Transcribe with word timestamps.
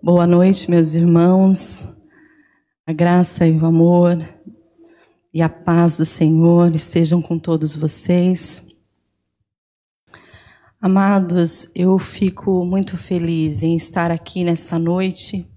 Boa 0.00 0.28
noite, 0.28 0.70
meus 0.70 0.94
irmãos. 0.94 1.88
A 2.86 2.92
graça 2.92 3.44
e 3.48 3.58
o 3.58 3.66
amor 3.66 4.16
e 5.34 5.42
a 5.42 5.48
paz 5.48 5.96
do 5.96 6.04
Senhor 6.04 6.72
estejam 6.72 7.20
com 7.20 7.36
todos 7.36 7.74
vocês. 7.74 8.62
Amados, 10.80 11.68
eu 11.74 11.98
fico 11.98 12.64
muito 12.64 12.96
feliz 12.96 13.64
em 13.64 13.74
estar 13.74 14.12
aqui 14.12 14.44
nessa 14.44 14.78
noite 14.78 15.50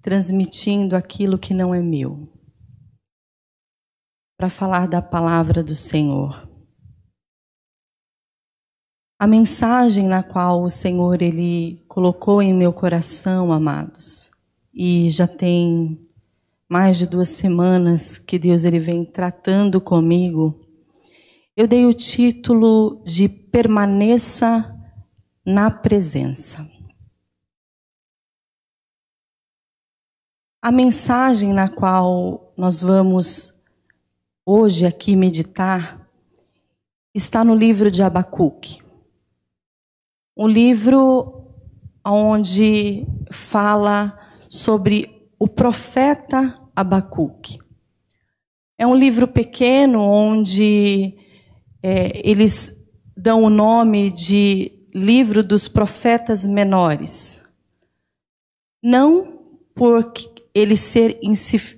transmitindo 0.00 0.96
aquilo 0.96 1.38
que 1.38 1.52
não 1.52 1.74
é 1.74 1.80
meu, 1.82 2.32
para 4.38 4.48
falar 4.48 4.88
da 4.88 5.02
palavra 5.02 5.62
do 5.62 5.74
Senhor. 5.74 6.51
A 9.22 9.26
mensagem 9.28 10.08
na 10.08 10.20
qual 10.20 10.64
o 10.64 10.68
Senhor 10.68 11.22
ele 11.22 11.80
colocou 11.86 12.42
em 12.42 12.52
meu 12.52 12.72
coração, 12.72 13.52
amados, 13.52 14.32
e 14.74 15.08
já 15.12 15.28
tem 15.28 15.96
mais 16.68 16.98
de 16.98 17.06
duas 17.06 17.28
semanas 17.28 18.18
que 18.18 18.36
Deus 18.36 18.64
ele 18.64 18.80
vem 18.80 19.04
tratando 19.04 19.80
comigo, 19.80 20.60
eu 21.56 21.68
dei 21.68 21.86
o 21.86 21.92
título 21.92 23.00
de 23.04 23.28
permaneça 23.28 24.76
na 25.46 25.70
presença. 25.70 26.68
A 30.60 30.72
mensagem 30.72 31.52
na 31.52 31.68
qual 31.68 32.52
nós 32.56 32.80
vamos 32.82 33.54
hoje 34.44 34.84
aqui 34.84 35.14
meditar 35.14 36.10
está 37.14 37.44
no 37.44 37.54
livro 37.54 37.88
de 37.88 38.02
Abacuque 38.02 38.82
um 40.36 40.46
livro 40.46 41.44
onde 42.04 43.06
fala 43.30 44.18
sobre 44.48 45.28
o 45.38 45.46
profeta 45.46 46.58
Abacuque. 46.74 47.58
É 48.78 48.86
um 48.86 48.94
livro 48.94 49.28
pequeno 49.28 50.00
onde 50.00 51.14
é, 51.82 52.20
eles 52.28 52.76
dão 53.16 53.44
o 53.44 53.50
nome 53.50 54.10
de 54.10 54.72
livro 54.94 55.42
dos 55.42 55.68
profetas 55.68 56.46
menores. 56.46 57.42
Não 58.82 59.40
por 59.74 60.12
ele 60.54 60.76
ser 60.76 61.18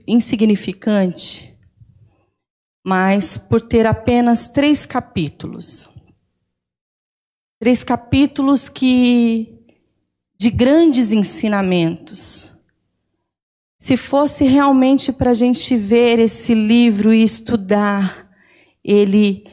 insignificante, 0.06 1.56
mas 2.84 3.38
por 3.38 3.60
ter 3.60 3.86
apenas 3.86 4.48
três 4.48 4.84
capítulos. 4.84 5.88
Três 7.64 7.82
capítulos 7.82 8.68
que 8.68 9.58
de 10.38 10.50
grandes 10.50 11.12
ensinamentos. 11.12 12.52
Se 13.78 13.96
fosse 13.96 14.44
realmente 14.44 15.10
para 15.10 15.30
a 15.30 15.34
gente 15.34 15.74
ver 15.74 16.18
esse 16.18 16.52
livro 16.52 17.10
e 17.10 17.22
estudar 17.22 18.28
ele 18.84 19.46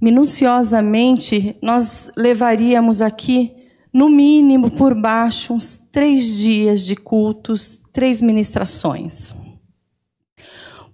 minuciosamente, 0.00 1.58
nós 1.60 2.10
levaríamos 2.16 3.02
aqui, 3.02 3.54
no 3.92 4.08
mínimo, 4.08 4.70
por 4.70 4.94
baixo, 4.94 5.52
uns 5.52 5.76
três 5.92 6.38
dias 6.38 6.86
de 6.86 6.96
cultos, 6.96 7.82
três 7.92 8.22
ministrações. 8.22 9.34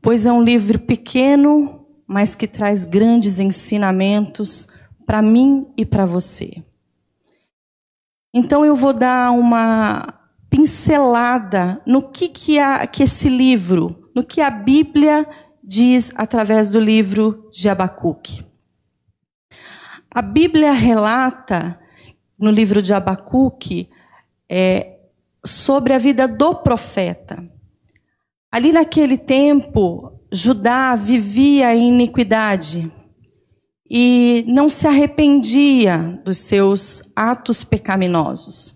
Pois 0.03 0.27
é 0.27 0.33
um 0.33 0.42
livro 0.42 0.81
pequeno, 0.81 1.86
mas 2.05 2.34
que 2.34 2.48
traz 2.48 2.84
grandes 2.84 3.38
ensinamentos 3.38 4.66
para 5.06 5.22
mim 5.22 5.66
e 5.77 5.84
para 5.84 6.05
você. 6.05 6.62
Então 8.33 8.64
eu 8.64 8.74
vou 8.74 8.92
dar 8.92 9.30
uma 9.30 10.20
pincelada 10.50 11.80
no 11.86 12.10
que, 12.10 12.28
que, 12.28 12.58
a, 12.58 12.86
que 12.86 13.02
esse 13.05 13.28
livro, 13.28 14.10
no 14.14 14.25
que 14.25 14.41
a 14.41 14.50
Bíblia 14.50 15.27
diz 15.62 16.12
através 16.16 16.70
do 16.70 16.80
livro 16.80 17.48
de 17.52 17.69
Abacuque. 17.69 18.44
A 20.10 20.22
Bíblia 20.22 20.72
relata, 20.72 21.81
no 22.38 22.50
livro 22.50 22.82
de 22.82 22.92
Abacuque, 22.92 23.88
é, 24.48 24.98
sobre 25.44 25.92
a 25.92 25.98
vida 25.98 26.28
do 26.28 26.54
profeta. 26.56 27.44
Ali 28.53 28.72
naquele 28.72 29.19
tempo, 29.19 30.21
Judá 30.32 30.94
vivia 30.94 31.75
em 31.75 31.88
iniquidade 31.88 32.92
e 33.89 34.45
não 34.49 34.69
se 34.69 34.87
arrependia 34.87 36.21
dos 36.25 36.39
seus 36.39 37.03
atos 37.15 37.65
pecaminosos. 37.65 38.75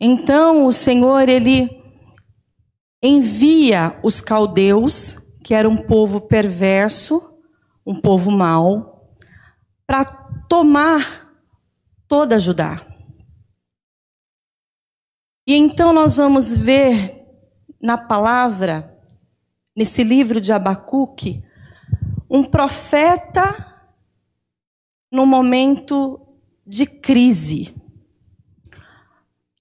Então 0.00 0.66
o 0.66 0.72
Senhor 0.72 1.28
ele 1.28 1.82
envia 3.02 3.98
os 4.02 4.20
caldeus, 4.20 5.16
que 5.42 5.52
era 5.52 5.68
um 5.68 5.76
povo 5.76 6.20
perverso, 6.20 7.38
um 7.86 8.00
povo 8.00 8.30
mau, 8.30 9.10
para 9.86 10.04
tomar 10.48 11.32
toda 12.08 12.38
Judá. 12.38 12.86
E 15.46 15.54
então 15.54 15.92
nós 15.92 16.16
vamos 16.16 16.56
ver 16.56 17.22
na 17.80 17.98
palavra, 17.98 18.98
nesse 19.76 20.02
livro 20.02 20.40
de 20.40 20.52
Abacuque, 20.52 21.44
um 22.34 22.42
profeta 22.42 23.80
no 25.08 25.24
momento 25.24 26.20
de 26.66 26.84
crise. 26.84 27.72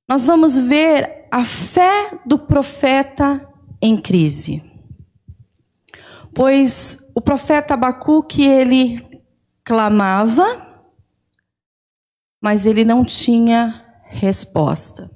Nós 0.10 0.26
vamos 0.26 0.58
ver 0.58 1.28
a 1.32 1.46
fé 1.46 2.20
do 2.26 2.40
profeta 2.40 3.48
em 3.80 4.02
crise. 4.02 4.64
Pois 6.34 6.98
o 7.14 7.22
profeta 7.22 7.76
Abacuque, 7.76 8.42
ele 8.42 9.22
clamava, 9.64 10.84
mas 12.42 12.66
ele 12.66 12.84
não 12.84 13.06
tinha 13.06 13.86
resposta. 14.06 15.12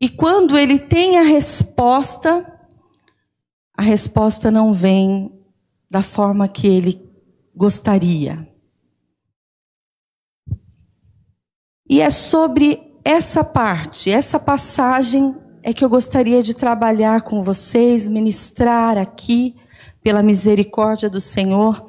E 0.00 0.08
quando 0.08 0.58
ele 0.58 0.80
tem 0.80 1.16
a 1.16 1.22
resposta, 1.22 2.51
a 3.76 3.82
resposta 3.82 4.50
não 4.50 4.72
vem 4.72 5.32
da 5.90 6.02
forma 6.02 6.48
que 6.48 6.66
ele 6.66 7.10
gostaria. 7.54 8.48
E 11.88 12.00
é 12.00 12.10
sobre 12.10 12.96
essa 13.04 13.44
parte, 13.44 14.10
essa 14.10 14.38
passagem 14.38 15.36
é 15.62 15.72
que 15.72 15.84
eu 15.84 15.88
gostaria 15.88 16.42
de 16.42 16.54
trabalhar 16.54 17.22
com 17.22 17.42
vocês, 17.42 18.08
ministrar 18.08 18.96
aqui, 18.96 19.56
pela 20.02 20.22
misericórdia 20.22 21.08
do 21.08 21.20
Senhor, 21.20 21.86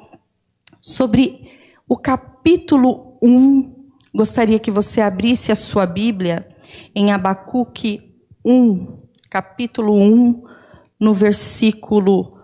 sobre 0.80 1.50
o 1.88 1.96
capítulo 1.96 3.18
1. 3.22 3.74
Gostaria 4.14 4.58
que 4.58 4.70
você 4.70 5.00
abrisse 5.00 5.50
a 5.50 5.56
sua 5.56 5.86
Bíblia 5.86 6.48
em 6.94 7.10
Abacuque 7.10 8.14
1, 8.44 8.98
capítulo 9.28 9.96
1, 9.96 10.42
no 11.04 11.12
versículo 11.12 12.38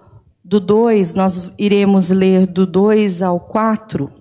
do 0.45 0.61
2, 0.61 1.15
nós 1.15 1.51
iremos 1.59 2.11
ler 2.11 2.47
do 2.47 2.67
2 2.67 3.23
ao 3.23 3.41
4, 3.41 4.13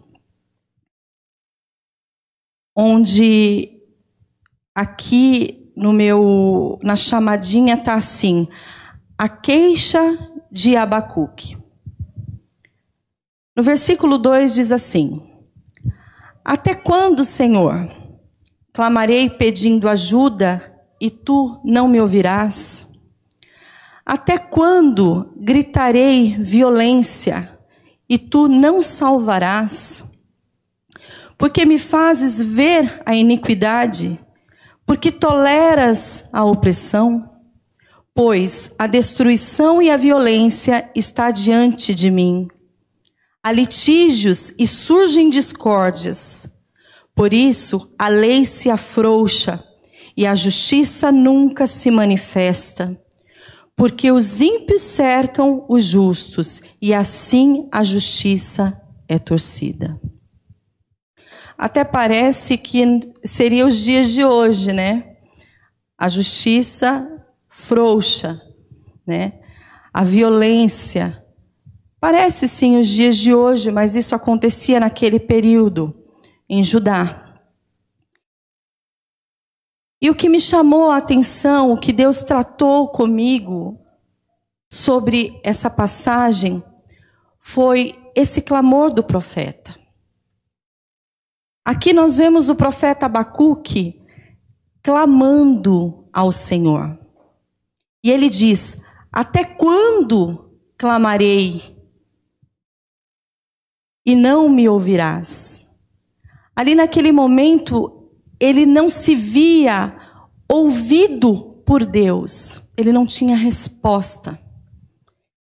onde 2.74 3.82
aqui 4.74 5.74
no 5.76 5.92
meu 5.92 6.80
na 6.82 6.96
chamadinha 6.96 7.76
tá 7.76 7.96
assim: 7.96 8.48
a 9.18 9.28
queixa 9.28 10.18
de 10.50 10.78
Abacuque. 10.78 11.58
No 13.54 13.62
versículo 13.62 14.18
2 14.18 14.54
diz 14.54 14.72
assim: 14.72 15.22
Até 16.46 16.74
quando, 16.74 17.26
Senhor, 17.26 17.90
clamarei 18.72 19.30
pedindo 19.30 19.90
ajuda 19.90 20.74
e 21.02 21.12
tu 21.12 21.60
não 21.66 21.90
me 21.90 22.00
ouvirás? 22.00 22.89
Até 24.12 24.40
quando 24.40 25.32
gritarei 25.38 26.36
violência 26.40 27.60
e 28.10 28.18
tu 28.18 28.48
não 28.48 28.82
salvarás? 28.82 30.04
Porque 31.38 31.64
me 31.64 31.78
fazes 31.78 32.42
ver 32.42 33.04
a 33.06 33.14
iniquidade, 33.14 34.20
porque 34.84 35.12
toleras 35.12 36.28
a 36.34 36.44
opressão? 36.44 37.30
Pois 38.12 38.74
a 38.80 38.88
destruição 38.88 39.80
e 39.80 39.92
a 39.92 39.96
violência 39.96 40.90
está 40.96 41.30
diante 41.30 41.94
de 41.94 42.10
mim. 42.10 42.48
Há 43.44 43.52
litígios 43.52 44.52
e 44.58 44.66
surgem 44.66 45.30
discórdias. 45.30 46.50
Por 47.14 47.32
isso 47.32 47.94
a 47.96 48.08
lei 48.08 48.44
se 48.44 48.72
afrouxa 48.72 49.64
e 50.18 50.26
a 50.26 50.34
justiça 50.34 51.12
nunca 51.12 51.68
se 51.68 51.92
manifesta 51.92 53.00
porque 53.80 54.12
os 54.12 54.42
ímpios 54.42 54.82
cercam 54.82 55.66
os 55.70 55.86
justos, 55.86 56.62
e 56.82 56.94
assim 56.94 57.70
a 57.72 57.82
justiça 57.82 58.78
é 59.08 59.18
torcida. 59.18 59.98
até 61.58 61.86
parece 61.86 62.58
que 62.58 62.84
seria 63.24 63.66
os 63.66 63.78
dias 63.78 64.10
de 64.10 64.26
hoje, 64.26 64.74
né? 64.74 65.16
A 65.98 66.10
justiça 66.10 67.10
frouxa, 67.48 68.42
né? 69.08 69.40
A 69.94 70.04
violência. 70.04 71.26
Parece 72.02 72.50
sim 72.50 72.78
os 72.78 72.88
dias 72.88 73.16
de 73.16 73.34
hoje, 73.34 73.72
mas 73.72 73.96
isso 73.96 74.14
acontecia 74.14 74.82
naquele 74.82 75.22
período 75.22 75.96
em 76.50 76.62
Judá. 76.62 77.29
E 80.02 80.10
o 80.10 80.16
que 80.16 80.30
me 80.30 80.40
chamou 80.40 80.90
a 80.90 80.98
atenção, 80.98 81.72
o 81.72 81.80
que 81.80 81.92
Deus 81.92 82.22
tratou 82.22 82.88
comigo 82.88 83.80
sobre 84.72 85.40
essa 85.44 85.70
passagem, 85.70 86.64
foi 87.40 88.00
esse 88.16 88.42
clamor 88.42 88.94
do 88.94 89.04
profeta. 89.04 89.78
Aqui 91.66 91.92
nós 91.92 92.18
vemos 92.18 92.50
o 92.50 92.56
profeta 92.56 93.06
Abacuque 93.06 94.02
clamando 94.82 96.08
ao 96.14 96.32
Senhor. 96.32 96.98
E 98.04 98.10
ele 98.10 98.30
diz: 98.30 98.78
Até 99.12 99.44
quando 99.44 100.58
clamarei 100.78 101.78
e 104.06 104.16
não 104.16 104.50
me 104.50 104.68
ouvirás? 104.70 105.68
Ali 106.56 106.74
naquele 106.76 107.12
momento, 107.12 107.99
ele 108.40 108.66
não 108.66 108.90
se 108.90 109.16
via 109.16 109.96
ouvido 110.48 111.62
por 111.66 111.86
Deus, 111.86 112.62
ele 112.78 112.92
não 112.92 113.06
tinha 113.06 113.36
resposta. 113.36 114.40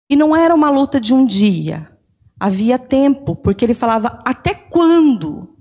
E 0.08 0.16
não 0.16 0.34
era 0.34 0.54
uma 0.54 0.70
luta 0.70 1.00
de 1.00 1.14
um 1.14 1.24
dia, 1.24 1.90
havia 2.38 2.78
tempo, 2.78 3.36
porque 3.36 3.64
ele 3.64 3.74
falava: 3.74 4.20
até 4.24 4.54
quando? 4.54 5.56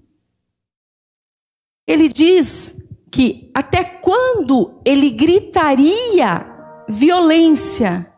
Ele 1.88 2.10
diz 2.10 2.76
que 3.12 3.52
até 3.54 3.84
quando 3.84 4.80
ele 4.86 5.10
gritaria 5.10 6.46
violência 6.88 8.12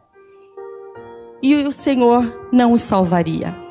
e 1.41 1.55
o 1.55 1.71
Senhor 1.71 2.49
não 2.51 2.73
o 2.73 2.77
salvaria. 2.77 3.70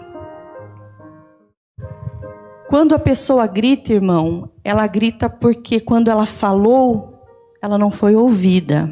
Quando 2.70 2.94
a 2.94 3.00
pessoa 3.00 3.48
grita, 3.48 3.92
irmão, 3.92 4.48
ela 4.62 4.86
grita 4.86 5.28
porque 5.28 5.80
quando 5.80 6.08
ela 6.08 6.24
falou, 6.24 7.20
ela 7.60 7.76
não 7.76 7.90
foi 7.90 8.14
ouvida. 8.14 8.88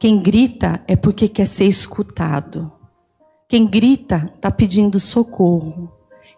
Quem 0.00 0.20
grita 0.20 0.82
é 0.88 0.96
porque 0.96 1.28
quer 1.28 1.46
ser 1.46 1.66
escutado. 1.66 2.72
Quem 3.48 3.64
grita 3.64 4.28
está 4.34 4.50
pedindo 4.50 4.98
socorro. 4.98 5.92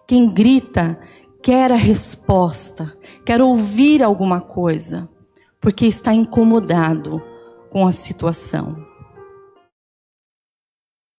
Quem 0.06 0.30
grita 0.30 1.00
quer 1.42 1.72
a 1.72 1.76
resposta, 1.76 2.94
quer 3.24 3.40
ouvir 3.40 4.02
alguma 4.02 4.42
coisa, 4.42 5.08
porque 5.58 5.86
está 5.86 6.12
incomodado 6.12 7.22
com 7.70 7.86
a 7.86 7.90
situação. 7.90 8.76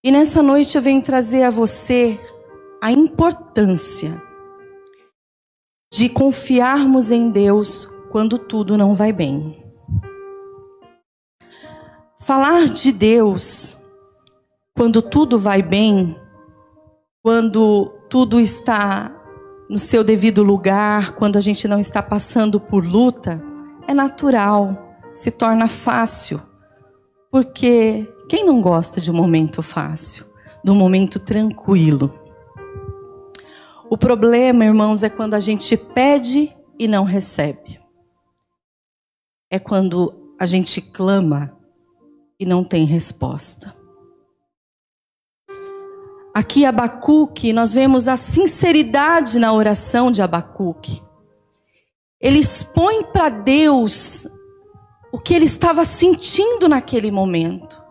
E 0.04 0.12
nessa 0.12 0.44
noite 0.44 0.78
eu 0.78 0.82
venho 0.84 1.02
trazer 1.02 1.42
a 1.42 1.50
você 1.50 2.20
a 2.80 2.92
importância 2.92 4.24
de 5.96 6.10
confiarmos 6.10 7.10
em 7.10 7.30
Deus 7.30 7.88
quando 8.12 8.38
tudo 8.38 8.78
não 8.78 8.94
vai 8.94 9.14
bem. 9.14 9.58
Falar 12.20 12.66
de 12.66 12.92
Deus 12.92 13.78
quando 14.76 15.02
tudo 15.02 15.40
vai 15.40 15.62
bem, 15.62 16.20
quando 17.24 17.94
tudo 18.10 18.42
está 18.42 19.10
no 19.70 19.80
seu 19.80 20.04
devido 20.04 20.44
lugar, 20.44 21.14
quando 21.14 21.38
a 21.38 21.42
gente 21.42 21.66
não 21.66 21.80
está 21.80 22.04
passando 22.04 22.60
por 22.60 22.86
luta, 22.86 23.42
é 23.88 23.94
natural, 23.94 24.98
se 25.14 25.32
torna 25.32 25.70
fácil. 25.70 26.42
Porque 27.32 28.06
quem 28.28 28.46
não 28.46 28.60
gosta 28.60 29.00
de 29.00 29.10
um 29.10 29.16
momento 29.16 29.64
fácil, 29.64 30.26
de 30.62 30.70
um 30.72 30.76
momento 30.76 31.20
tranquilo? 31.20 32.25
O 33.96 33.98
problema, 33.98 34.66
irmãos, 34.66 35.04
é 35.04 35.10
quando 35.10 35.36
a 35.36 35.40
gente 35.40 35.78
pede 35.78 36.54
e 36.78 36.86
não 36.86 37.06
recebe. 37.06 37.80
É 39.50 39.58
quando 39.58 40.36
a 40.38 40.46
gente 40.46 40.82
clama 40.82 41.58
e 42.38 42.46
não 42.46 42.62
tem 42.62 42.84
resposta. 42.84 43.74
Aqui 46.34 46.66
Abacuque, 46.66 47.54
nós 47.54 47.74
vemos 47.74 48.10
a 48.10 48.18
sinceridade 48.18 49.40
na 49.40 49.54
oração 49.54 50.12
de 50.12 50.22
Abacuque. 50.22 51.02
Ele 52.20 52.40
expõe 52.40 53.02
para 53.02 53.30
Deus 53.30 54.28
o 55.10 55.18
que 55.18 55.34
ele 55.34 55.46
estava 55.46 55.86
sentindo 55.86 56.68
naquele 56.68 57.12
momento. 57.12 57.82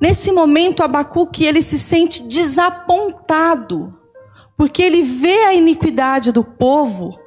Nesse 0.00 0.32
momento, 0.32 0.82
Abacuque 0.82 1.44
ele 1.44 1.62
se 1.62 1.78
sente 1.78 2.24
desapontado 2.24 4.01
porque 4.62 4.80
ele 4.80 5.02
vê 5.02 5.42
a 5.42 5.54
iniquidade 5.54 6.30
do 6.30 6.44
povo, 6.44 7.18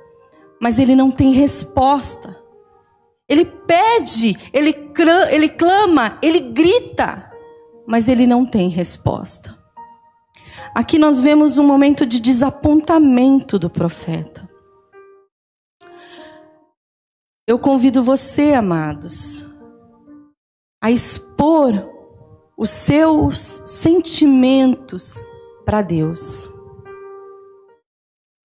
mas 0.62 0.80
ele 0.80 0.96
não 0.96 1.12
tem 1.12 1.34
resposta. 1.34 2.42
Ele 3.28 3.44
pede, 3.44 4.38
ele, 4.54 4.74
ele 5.30 5.50
clama, 5.50 6.18
ele 6.22 6.40
grita, 6.40 7.30
mas 7.86 8.08
ele 8.08 8.26
não 8.26 8.46
tem 8.46 8.70
resposta. 8.70 9.60
Aqui 10.74 10.98
nós 10.98 11.20
vemos 11.20 11.58
um 11.58 11.68
momento 11.68 12.06
de 12.06 12.22
desapontamento 12.22 13.60
do 13.60 13.70
profeta. 13.70 14.50
Eu 17.46 17.60
convido 17.60 18.02
você, 18.02 18.54
amados, 18.54 19.46
a 20.82 20.90
expor 20.90 21.86
os 22.58 22.70
seus 22.70 23.60
sentimentos 23.66 25.22
para 25.66 25.82
Deus. 25.82 26.55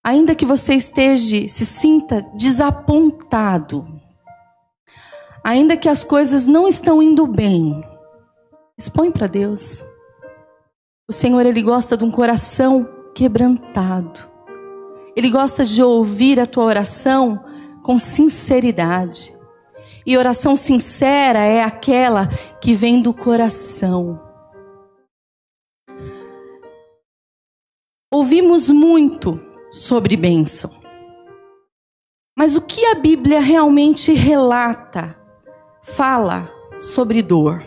Ainda 0.03 0.33
que 0.33 0.45
você 0.45 0.73
esteja, 0.73 1.47
se 1.47 1.63
sinta 1.63 2.23
desapontado, 2.33 3.85
ainda 5.43 5.77
que 5.77 5.87
as 5.87 6.03
coisas 6.03 6.47
não 6.47 6.67
estão 6.67 7.03
indo 7.03 7.27
bem, 7.27 7.83
expõe 8.75 9.11
para 9.11 9.27
Deus. 9.27 9.85
O 11.07 11.13
Senhor, 11.13 11.45
Ele 11.45 11.61
gosta 11.61 11.95
de 11.95 12.03
um 12.03 12.09
coração 12.09 12.89
quebrantado. 13.13 14.27
Ele 15.15 15.29
gosta 15.29 15.63
de 15.63 15.83
ouvir 15.83 16.39
a 16.39 16.47
tua 16.47 16.63
oração 16.63 17.43
com 17.83 17.99
sinceridade. 17.99 19.37
E 20.03 20.17
oração 20.17 20.55
sincera 20.55 21.39
é 21.39 21.61
aquela 21.61 22.27
que 22.59 22.73
vem 22.73 22.99
do 23.03 23.13
coração. 23.13 24.19
Ouvimos 28.11 28.69
muito 28.71 29.50
sobre 29.71 30.17
bênção. 30.17 30.69
Mas 32.37 32.55
o 32.55 32.61
que 32.61 32.85
a 32.85 32.95
Bíblia 32.95 33.39
realmente 33.39 34.13
relata, 34.13 35.17
fala 35.81 36.51
sobre 36.79 37.21
dor? 37.21 37.63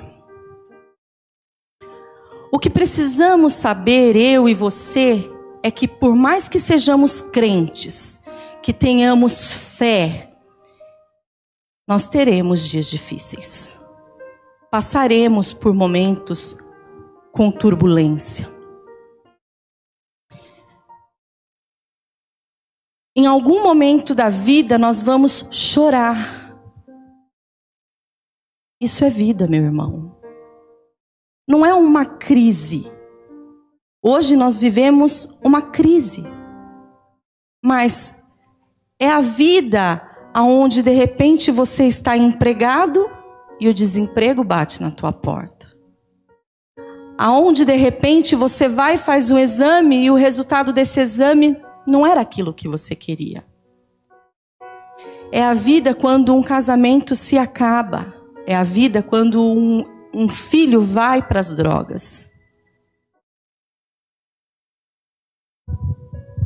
O 2.53 2.59
que 2.59 2.71
precisamos 2.71 3.55
saber, 3.55 4.15
eu 4.15 4.49
e 4.49 4.55
você, 4.55 5.29
é 5.63 5.71
que 5.71 5.89
por 5.89 6.15
mais 6.15 6.49
que 6.49 6.61
sejamos 6.61 7.21
crentes, 7.21 8.21
que 8.63 8.73
tenhamos 8.73 9.55
fé, 9.55 10.31
nós 11.87 12.07
teremos 12.07 12.67
dias 12.67 12.87
difíceis. 12.87 13.81
Passaremos 14.71 15.53
por 15.53 15.75
momentos 15.75 16.57
com 17.33 17.51
turbulência. 17.51 18.54
Em 23.17 23.27
algum 23.27 23.63
momento 23.63 24.13
da 24.13 24.29
vida 24.29 24.77
nós 24.77 25.01
vamos 25.01 25.47
chorar. 25.51 26.53
Isso 28.81 29.05
é 29.05 29.09
vida, 29.09 29.47
meu 29.47 29.63
irmão. 29.63 30.17
Não 31.49 31.65
é 31.65 31.73
uma 31.73 32.05
crise. 32.05 32.91
Hoje 34.03 34.37
nós 34.37 34.59
vivemos 34.59 35.29
uma 35.45 35.63
crise. 35.63 36.25
Mas 37.65 38.13
é 38.99 39.09
a 39.09 39.21
vida 39.21 40.03
aonde 40.35 40.83
de 40.83 40.91
repente 40.91 41.53
você 41.53 41.85
está 41.85 42.17
empregado 42.17 43.09
e 43.61 43.69
o 43.69 43.75
desemprego 43.75 44.43
bate 44.43 44.83
na 44.83 44.91
tua 44.91 45.13
porta. 45.13 45.73
Aonde 47.17 47.65
de 47.65 47.77
repente 47.77 48.35
você 48.35 48.69
vai 48.69 48.97
faz 48.97 49.31
um 49.31 49.39
exame 49.39 50.05
e 50.05 50.11
o 50.11 50.17
resultado 50.17 50.73
desse 50.73 50.99
exame 50.99 51.64
não 51.87 52.07
era 52.07 52.21
aquilo 52.21 52.55
que 52.55 52.69
você 52.69 52.95
queria. 52.95 53.45
É 55.33 55.43
a 55.45 55.53
vida 55.53 55.95
quando 55.95 56.35
um 56.35 56.43
casamento 56.43 57.17
se 57.17 57.37
acaba. 57.37 58.15
É 58.47 58.55
a 58.55 58.63
vida 58.63 59.03
quando 59.03 59.43
um, 59.43 59.85
um 60.15 60.29
filho 60.29 60.81
vai 60.81 61.23
para 61.27 61.41
as 61.41 61.55
drogas. 61.55 62.31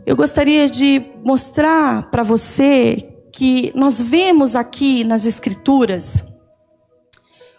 Eu 0.07 0.17
gostaria 0.17 0.71
de 0.71 1.05
mostrar 1.23 2.11
para 2.11 2.23
você 2.23 2.97
que 3.31 3.71
nós 3.75 4.01
vemos 4.01 4.57
aqui 4.57 5.05
nas 5.05 5.27
Escrituras, 5.27 6.25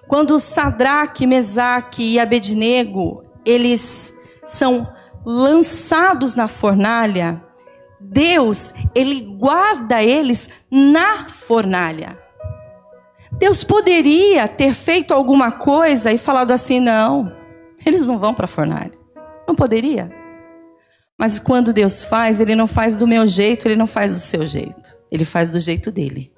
quando 0.08 0.40
Sadraque, 0.40 1.28
Mesaque 1.28 2.02
e 2.02 2.20
Abednego, 2.20 3.24
eles 3.46 4.12
são 4.44 4.92
lançados 5.24 6.34
na 6.34 6.48
fornalha, 6.48 7.44
Deus, 8.00 8.74
ele 8.96 9.22
guarda 9.22 10.01
eles 10.01 10.50
na 10.72 11.29
fornalha. 11.29 12.18
Deus 13.34 13.63
poderia 13.63 14.48
ter 14.48 14.74
feito 14.74 15.13
alguma 15.13 15.51
coisa 15.51 16.12
e 16.12 16.18
falado 16.18 16.51
assim: 16.51 16.79
não, 16.79 17.36
eles 17.86 18.06
não 18.06 18.18
vão 18.18 18.34
para 18.34 18.46
a 18.46 18.48
fornalha. 18.48 18.91
Não 19.48 19.56
poderia. 19.56 20.12
Mas 21.18 21.38
quando 21.38 21.74
Deus 21.74 22.03
faz, 22.03 22.39
Ele 22.39 22.56
não 22.56 22.65
faz 22.65 22.96
do 22.96 23.06
meu 23.06 23.27
jeito, 23.27 23.68
Ele 23.68 23.75
não 23.75 23.88
faz 23.88 24.13
do 24.13 24.20
seu 24.20 24.46
jeito. 24.46 24.98
Ele 25.12 25.25
faz 25.25 25.50
do 25.50 25.60
jeito 25.60 25.91
dele. 25.91 26.32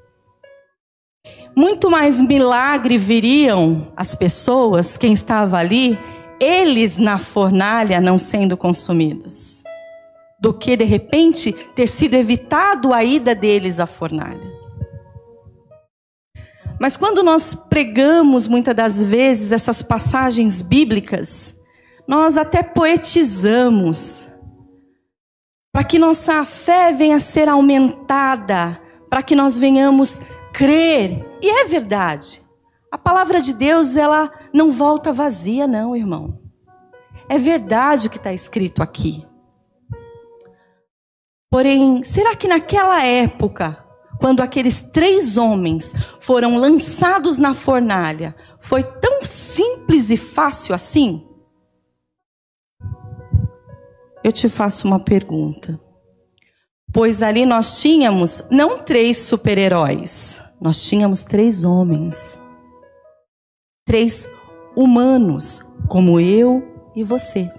Muito 1.55 1.89
mais 1.89 2.19
milagre 2.19 2.97
viriam 2.97 3.91
as 3.95 4.15
pessoas, 4.15 4.97
quem 4.97 5.13
estava 5.13 5.57
ali, 5.57 5.99
eles 6.39 6.97
na 6.97 7.17
fornalha 7.17 7.99
não 7.99 8.17
sendo 8.17 8.55
consumidos, 8.55 9.60
do 10.41 10.51
que 10.51 10.75
de 10.75 10.83
repente 10.83 11.53
ter 11.53 11.87
sido 11.87 12.15
evitado 12.15 12.93
a 12.93 13.03
ida 13.03 13.35
deles 13.35 13.79
à 13.79 13.85
fornalha. 13.85 14.51
Mas 16.79 16.97
quando 16.97 17.21
nós 17.21 17.53
pregamos 17.53 18.47
muitas 18.47 18.75
das 18.75 19.03
vezes 19.03 19.51
essas 19.51 19.83
passagens 19.83 20.63
bíblicas, 20.63 21.55
nós 22.07 22.39
até 22.39 22.63
poetizamos, 22.63 24.31
para 25.71 25.83
que 25.83 25.99
nossa 25.99 26.43
fé 26.43 26.91
venha 26.91 27.17
a 27.17 27.19
ser 27.19 27.47
aumentada, 27.47 28.81
para 29.11 29.21
que 29.21 29.35
nós 29.35 29.59
venhamos 29.59 30.23
crer. 30.51 31.23
E 31.39 31.51
é 31.51 31.65
verdade. 31.65 32.41
A 32.91 32.97
palavra 32.97 33.39
de 33.39 33.53
Deus, 33.53 33.95
ela 33.95 34.31
não 34.51 34.71
volta 34.71 35.13
vazia, 35.13 35.67
não, 35.67 35.95
irmão. 35.95 36.33
É 37.29 37.37
verdade 37.37 38.07
o 38.07 38.09
que 38.09 38.17
está 38.17 38.33
escrito 38.33 38.81
aqui. 38.81 39.23
Porém, 41.51 42.01
será 42.03 42.35
que 42.35 42.47
naquela 42.47 43.05
época, 43.05 43.77
quando 44.19 44.41
aqueles 44.41 44.81
três 44.81 45.37
homens 45.37 45.93
foram 46.19 46.57
lançados 46.57 47.37
na 47.37 47.53
fornalha, 47.53 48.35
foi 48.59 48.81
tão 48.81 49.21
simples 49.23 50.09
e 50.09 50.17
fácil 50.17 50.73
assim? 50.73 51.27
eu 54.23 54.31
te 54.31 54.47
faço 54.47 54.87
uma 54.87 54.99
pergunta. 54.99 55.79
Pois 56.93 57.23
ali 57.23 57.45
nós 57.45 57.81
tínhamos 57.81 58.43
não 58.49 58.79
três 58.79 59.17
super-heróis, 59.17 60.41
nós 60.59 60.83
tínhamos 60.83 61.23
três 61.23 61.63
homens. 61.63 62.39
Três 63.85 64.29
humanos, 64.75 65.65
como 65.87 66.19
eu 66.19 66.63
e 66.95 67.03
você. 67.03 67.49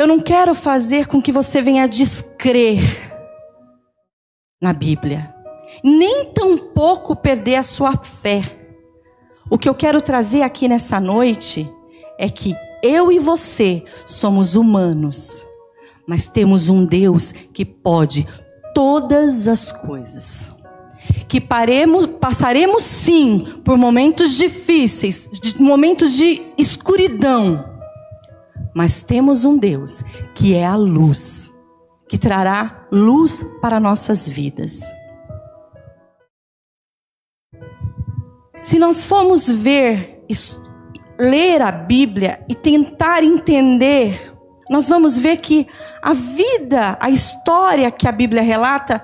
Eu 0.00 0.06
não 0.06 0.18
quero 0.18 0.54
fazer 0.54 1.06
com 1.06 1.20
que 1.20 1.30
você 1.30 1.60
venha 1.60 1.86
descrer 1.86 2.80
na 4.58 4.72
Bíblia, 4.72 5.28
nem 5.84 6.24
tampouco 6.32 7.14
perder 7.14 7.56
a 7.56 7.62
sua 7.62 7.94
fé. 7.98 8.40
O 9.50 9.58
que 9.58 9.68
eu 9.68 9.74
quero 9.74 10.00
trazer 10.00 10.40
aqui 10.40 10.68
nessa 10.68 10.98
noite 10.98 11.70
é 12.18 12.30
que 12.30 12.56
eu 12.82 13.12
e 13.12 13.18
você 13.18 13.84
somos 14.06 14.54
humanos, 14.56 15.46
mas 16.08 16.28
temos 16.28 16.70
um 16.70 16.86
Deus 16.86 17.32
que 17.32 17.66
pode 17.66 18.26
todas 18.74 19.46
as 19.46 19.70
coisas. 19.70 20.50
Que 21.28 21.42
paremos, 21.42 22.06
passaremos 22.18 22.84
sim 22.84 23.60
por 23.62 23.76
momentos 23.76 24.34
difíceis, 24.34 25.28
momentos 25.58 26.16
de 26.16 26.40
escuridão, 26.56 27.79
mas 28.74 29.02
temos 29.02 29.44
um 29.44 29.56
Deus 29.56 30.02
que 30.34 30.54
é 30.54 30.66
a 30.66 30.76
luz, 30.76 31.52
que 32.08 32.18
trará 32.18 32.86
luz 32.90 33.44
para 33.60 33.80
nossas 33.80 34.28
vidas. 34.28 34.80
Se 38.56 38.78
nós 38.78 39.04
formos 39.04 39.48
ver 39.48 40.24
ler 41.18 41.60
a 41.60 41.70
Bíblia 41.70 42.44
e 42.48 42.54
tentar 42.54 43.22
entender, 43.22 44.34
nós 44.70 44.88
vamos 44.88 45.18
ver 45.18 45.36
que 45.38 45.66
a 46.02 46.12
vida, 46.12 46.96
a 47.00 47.10
história 47.10 47.90
que 47.90 48.08
a 48.08 48.12
Bíblia 48.12 48.42
relata, 48.42 49.02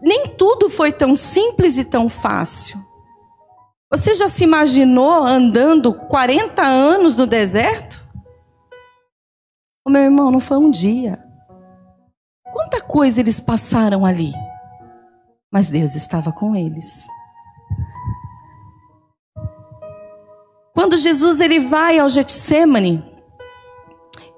nem 0.00 0.28
tudo 0.28 0.68
foi 0.68 0.92
tão 0.92 1.16
simples 1.16 1.78
e 1.78 1.84
tão 1.84 2.08
fácil. 2.08 2.78
Você 3.90 4.14
já 4.14 4.28
se 4.28 4.44
imaginou 4.44 5.22
andando 5.24 5.92
40 5.92 6.62
anos 6.62 7.16
no 7.16 7.26
deserto? 7.26 8.02
O 9.84 9.90
meu 9.90 10.02
irmão, 10.02 10.30
não 10.30 10.40
foi 10.40 10.58
um 10.58 10.70
dia. 10.70 11.22
Quanta 12.52 12.80
coisa 12.80 13.20
eles 13.20 13.40
passaram 13.40 14.06
ali. 14.06 14.32
Mas 15.50 15.68
Deus 15.68 15.94
estava 15.94 16.32
com 16.32 16.54
eles. 16.54 17.06
Quando 20.74 20.96
Jesus 20.96 21.40
ele 21.40 21.58
vai 21.58 21.98
ao 21.98 22.08
Getsemane, 22.08 23.04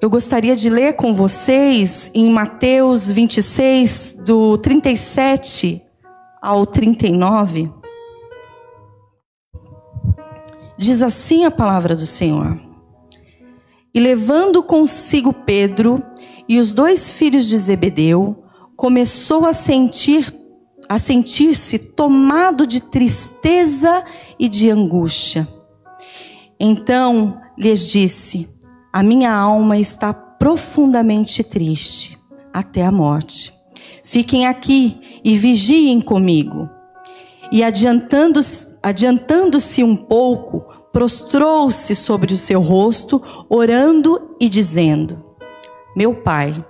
eu 0.00 0.10
gostaria 0.10 0.54
de 0.56 0.68
ler 0.68 0.94
com 0.94 1.14
vocês 1.14 2.10
em 2.12 2.30
Mateus 2.30 3.10
26, 3.10 4.16
do 4.24 4.58
37 4.58 5.80
ao 6.42 6.66
39. 6.66 7.72
Diz 10.76 11.02
assim 11.02 11.44
a 11.44 11.50
palavra 11.50 11.94
do 11.94 12.06
Senhor: 12.06 12.58
E 13.94 14.00
levando 14.00 14.62
consigo 14.62 15.32
Pedro 15.32 16.02
e 16.48 16.58
os 16.58 16.72
dois 16.72 17.12
filhos 17.12 17.46
de 17.46 17.56
Zebedeu, 17.56 18.44
começou 18.76 19.46
a 19.46 19.52
sentir 19.52 20.34
a 20.88 20.98
sentir-se 20.98 21.78
tomado 21.78 22.66
de 22.66 22.80
tristeza 22.80 24.04
e 24.38 24.48
de 24.48 24.70
angústia. 24.70 25.48
Então 26.58 27.40
lhes 27.56 27.88
disse: 27.88 28.48
A 28.92 29.02
minha 29.02 29.32
alma 29.32 29.78
está 29.78 30.12
profundamente 30.12 31.42
triste 31.42 32.18
até 32.52 32.82
a 32.82 32.92
morte. 32.92 33.52
Fiquem 34.02 34.46
aqui 34.46 35.20
e 35.24 35.38
vigiem 35.38 36.00
comigo. 36.00 36.68
E 37.50 37.62
adiantando-se 37.62 38.74
adiantando 38.82 39.58
um 39.82 39.96
pouco, 39.96 40.66
prostrou-se 40.94 41.92
sobre 41.96 42.32
o 42.32 42.36
seu 42.36 42.60
rosto, 42.60 43.20
orando 43.50 44.36
e 44.40 44.48
dizendo: 44.48 45.22
Meu 45.96 46.14
pai, 46.14 46.64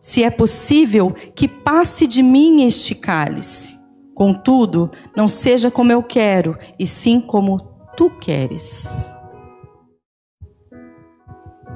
se 0.00 0.24
é 0.24 0.30
possível 0.30 1.12
que 1.12 1.46
passe 1.46 2.08
de 2.08 2.20
mim 2.20 2.64
este 2.64 2.96
cálice. 2.96 3.78
Contudo, 4.12 4.90
não 5.16 5.28
seja 5.28 5.70
como 5.70 5.92
eu 5.92 6.02
quero, 6.02 6.58
e 6.78 6.86
sim 6.86 7.20
como 7.20 7.60
tu 7.96 8.10
queres. 8.10 9.14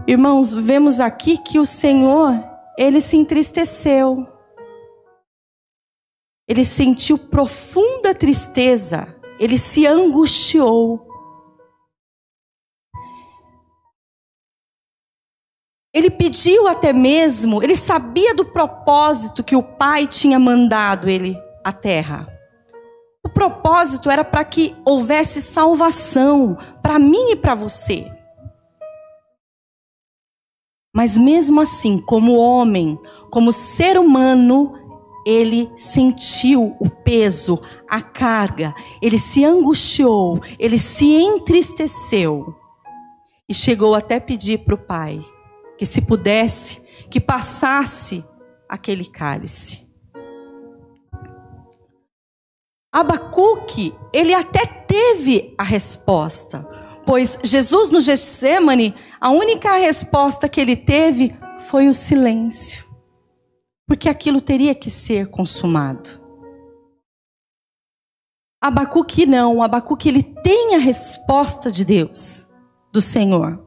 Irmãos, 0.07 0.53
vemos 0.53 0.99
aqui 0.99 1.39
que 1.39 1.61
o 1.61 1.65
Senhor, 1.65 2.35
ele 2.77 3.01
se 3.01 3.17
entristeceu. 3.17 4.27
Ele 6.47 6.65
sentiu 6.65 7.17
profunda 7.17 8.13
tristeza, 8.15 9.07
ele 9.39 9.57
se 9.57 9.87
angustiou. 9.87 11.14
Ele 15.95 16.11
pediu 16.11 16.67
até 16.67 16.93
mesmo, 16.93 17.63
ele 17.63 17.77
sabia 17.77 18.35
do 18.35 18.45
propósito 18.45 19.45
que 19.45 19.55
o 19.55 19.63
Pai 19.63 20.09
tinha 20.09 20.41
mandado 20.41 21.09
ele 21.09 21.39
à 21.63 21.73
terra. 21.73 22.29
O 23.25 23.29
propósito 23.29 24.11
era 24.11 24.25
para 24.25 24.45
que 24.45 24.75
houvesse 24.85 25.41
salvação 25.41 26.59
para 26.83 26.99
mim 26.99 27.31
e 27.31 27.37
para 27.37 27.55
você. 27.55 28.11
Mas 30.93 31.17
mesmo 31.17 31.61
assim, 31.61 31.99
como 31.99 32.37
homem, 32.37 32.99
como 33.31 33.53
ser 33.53 33.97
humano, 33.97 34.75
ele 35.25 35.71
sentiu 35.77 36.77
o 36.81 36.91
peso, 36.91 37.63
a 37.89 38.03
carga, 38.03 38.75
ele 39.01 39.19
se 39.19 39.45
angustiou, 39.45 40.41
ele 40.59 40.77
se 40.77 41.15
entristeceu 41.15 42.53
e 43.49 43.55
chegou 43.55 43.95
até 43.95 44.19
pedir 44.19 44.59
para 44.59 44.75
o 44.75 44.79
pai 44.79 45.21
que, 45.77 45.87
se 45.87 46.01
pudesse, 46.01 46.83
que 47.11 47.21
passasse 47.21 48.25
aquele 48.69 49.05
cálice. 49.05 49.85
Abacuque, 52.93 53.93
ele 54.13 54.33
até 54.33 54.65
teve 54.67 55.53
a 55.59 55.65
resposta, 55.65 56.65
pois 57.05 57.39
Jesus 57.43 57.91
no 57.91 58.01
Getsemane 58.01 58.95
a 59.21 59.31
única 59.31 59.75
resposta 59.77 60.49
que 60.49 60.61
ele 60.61 60.77
teve 60.77 61.35
foi 61.59 61.89
o 61.89 61.93
silêncio, 61.93 62.85
porque 63.87 64.09
aquilo 64.09 64.41
teria 64.41 64.75
que 64.75 64.91
ser 64.91 65.29
consumado. 65.29 66.23
Abacuque 68.63 69.27
não, 69.27 69.63
Abacuque 69.63 70.09
ele 70.09 70.23
tem 70.23 70.75
a 70.75 70.79
resposta 70.79 71.73
de 71.73 71.85
Deus, 71.85 72.47
do 72.93 73.01
Senhor. 73.01 73.64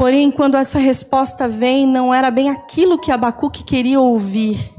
Porém, 0.00 0.30
quando 0.30 0.56
essa 0.56 0.78
resposta 0.78 1.46
vem, 1.46 1.86
não 1.86 2.14
era 2.14 2.30
bem 2.30 2.48
aquilo 2.48 2.98
que 2.98 3.12
Abacuque 3.12 3.62
queria 3.62 4.00
ouvir. 4.00 4.74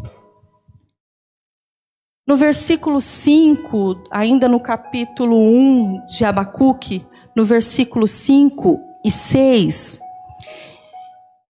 No 2.28 2.36
versículo 2.36 3.00
5, 3.00 4.06
ainda 4.10 4.50
no 4.50 4.60
capítulo 4.60 5.38
1 5.38 6.08
de 6.08 6.26
Abacuque, 6.26 7.06
no 7.36 7.46
versículo 7.46 8.08
5 8.08 8.82
e 9.06 9.12
6, 9.12 10.00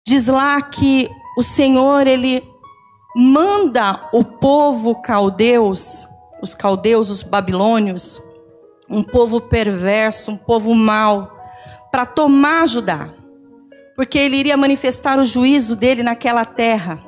diz 0.05 0.27
lá 0.27 0.61
que 0.61 1.09
o 1.39 1.43
Senhor, 1.45 2.05
ele 2.09 2.43
manda 3.15 4.11
o 4.13 4.25
povo 4.25 5.01
caldeus, 5.01 6.09
os 6.43 6.53
caldeus, 6.53 7.11
os 7.11 7.23
babilônios, 7.23 8.21
um 8.91 9.05
povo 9.05 9.41
perverso, 9.41 10.33
um 10.33 10.37
povo 10.37 10.75
mau, 10.75 11.31
para 11.93 12.05
tomar 12.05 12.67
Judá 12.67 13.22
porque 13.97 14.19
ele 14.19 14.37
iria 14.37 14.57
manifestar 14.57 15.19
o 15.19 15.25
juízo 15.25 15.77
dele 15.77 16.03
naquela 16.03 16.45
terra, 16.45 17.03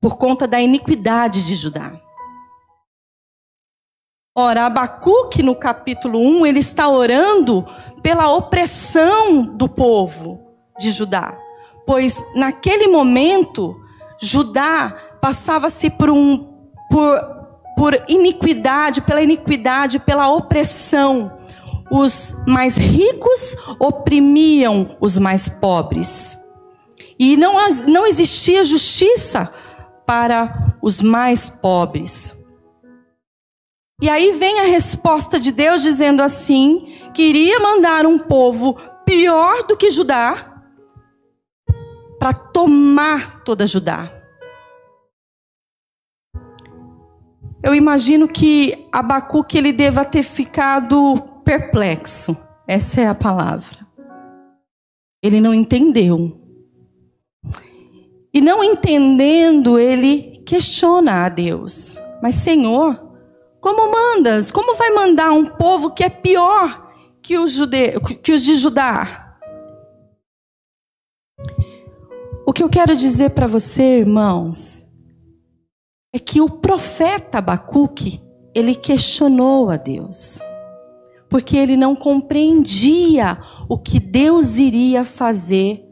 por 0.00 0.16
conta 0.16 0.46
da 0.46 0.60
iniquidade 0.60 1.44
de 1.44 1.54
Judá. 1.54 1.92
Ora, 4.36 4.66
Abacuque, 4.66 5.42
no 5.42 5.54
capítulo 5.54 6.18
1, 6.18 6.46
ele 6.46 6.58
está 6.58 6.88
orando 6.88 7.64
pela 8.02 8.32
opressão 8.32 9.44
do 9.44 9.68
povo 9.68 10.40
de 10.78 10.90
Judá, 10.90 11.38
pois 11.86 12.22
naquele 12.34 12.88
momento, 12.88 13.80
Judá 14.20 14.96
passava-se 15.20 15.88
por 15.88 16.10
um 16.10 16.52
por, 16.90 17.20
por 17.76 18.04
iniquidade, 18.08 19.00
pela 19.00 19.22
iniquidade, 19.22 19.98
pela 19.98 20.28
opressão 20.28 21.43
os 21.94 22.34
mais 22.44 22.76
ricos 22.76 23.56
oprimiam 23.78 24.96
os 25.00 25.16
mais 25.16 25.48
pobres. 25.48 26.36
E 27.16 27.36
não, 27.36 27.54
não 27.86 28.04
existia 28.04 28.64
justiça 28.64 29.48
para 30.04 30.76
os 30.82 31.00
mais 31.00 31.48
pobres. 31.48 32.36
E 34.02 34.10
aí 34.10 34.32
vem 34.32 34.58
a 34.58 34.64
resposta 34.64 35.38
de 35.38 35.52
Deus 35.52 35.82
dizendo 35.82 36.20
assim: 36.20 36.98
que 37.14 37.22
iria 37.22 37.60
mandar 37.60 38.06
um 38.06 38.18
povo 38.18 38.76
pior 39.06 39.62
do 39.62 39.76
que 39.76 39.92
Judá 39.92 40.62
para 42.18 42.32
tomar 42.32 43.44
toda 43.44 43.68
Judá. 43.68 44.10
Eu 47.62 47.72
imagino 47.72 48.26
que 48.26 48.88
Abacuque 48.90 49.56
ele 49.56 49.72
deva 49.72 50.04
ter 50.04 50.24
ficado 50.24 51.33
perplexo. 51.44 52.36
Essa 52.66 53.02
é 53.02 53.06
a 53.06 53.14
palavra. 53.14 53.86
Ele 55.22 55.40
não 55.40 55.54
entendeu. 55.54 56.40
E 58.32 58.40
não 58.40 58.64
entendendo, 58.64 59.78
ele 59.78 60.42
questiona 60.44 61.24
a 61.24 61.28
Deus. 61.28 62.00
Mas, 62.22 62.36
Senhor, 62.36 63.00
como 63.60 63.92
mandas? 63.92 64.50
Como 64.50 64.74
vai 64.74 64.90
mandar 64.90 65.30
um 65.32 65.46
povo 65.46 65.90
que 65.92 66.02
é 66.02 66.08
pior 66.08 66.92
que 67.22 67.38
os, 67.38 67.52
jude... 67.52 68.00
que 68.22 68.32
os 68.32 68.42
de 68.42 68.56
Judá? 68.56 69.38
O 72.46 72.52
que 72.52 72.62
eu 72.62 72.68
quero 72.68 72.96
dizer 72.96 73.30
para 73.30 73.46
você, 73.46 74.00
irmãos, 74.00 74.84
é 76.12 76.18
que 76.18 76.40
o 76.40 76.48
profeta 76.48 77.38
Abacuque, 77.38 78.22
ele 78.54 78.74
questionou 78.74 79.70
a 79.70 79.76
Deus 79.76 80.40
porque 81.34 81.56
ele 81.56 81.76
não 81.76 81.96
compreendia 81.96 83.36
o 83.68 83.76
que 83.76 83.98
Deus 83.98 84.60
iria 84.60 85.04
fazer 85.04 85.84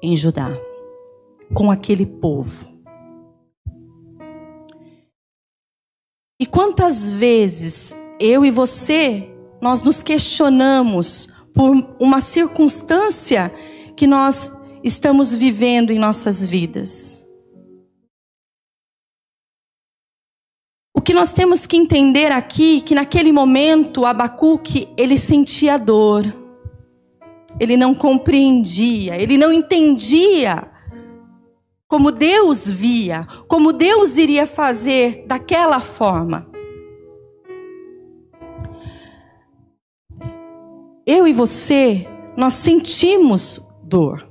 em 0.00 0.14
Judá, 0.14 0.56
com 1.52 1.68
aquele 1.68 2.06
povo. 2.06 2.64
E 6.40 6.46
quantas 6.46 7.12
vezes 7.12 7.96
eu 8.20 8.44
e 8.44 8.52
você, 8.52 9.28
nós 9.60 9.82
nos 9.82 10.00
questionamos 10.00 11.26
por 11.52 11.72
uma 11.98 12.20
circunstância 12.20 13.52
que 13.96 14.06
nós 14.06 14.52
estamos 14.84 15.34
vivendo 15.34 15.90
em 15.90 15.98
nossas 15.98 16.46
vidas. 16.46 17.23
Que 21.04 21.12
nós 21.12 21.34
temos 21.34 21.66
que 21.66 21.76
entender 21.76 22.32
aqui 22.32 22.80
que 22.80 22.94
naquele 22.94 23.30
momento 23.30 24.06
Abacuque 24.06 24.88
ele 24.96 25.18
sentia 25.18 25.76
dor. 25.76 26.24
Ele 27.60 27.76
não 27.76 27.94
compreendia, 27.94 29.20
ele 29.20 29.36
não 29.36 29.52
entendia 29.52 30.66
como 31.86 32.10
Deus 32.10 32.68
via, 32.68 33.26
como 33.46 33.72
Deus 33.72 34.16
iria 34.16 34.46
fazer 34.46 35.24
daquela 35.26 35.78
forma. 35.78 36.50
Eu 41.06 41.28
e 41.28 41.32
você, 41.34 42.08
nós 42.34 42.54
sentimos 42.54 43.60
dor. 43.82 44.26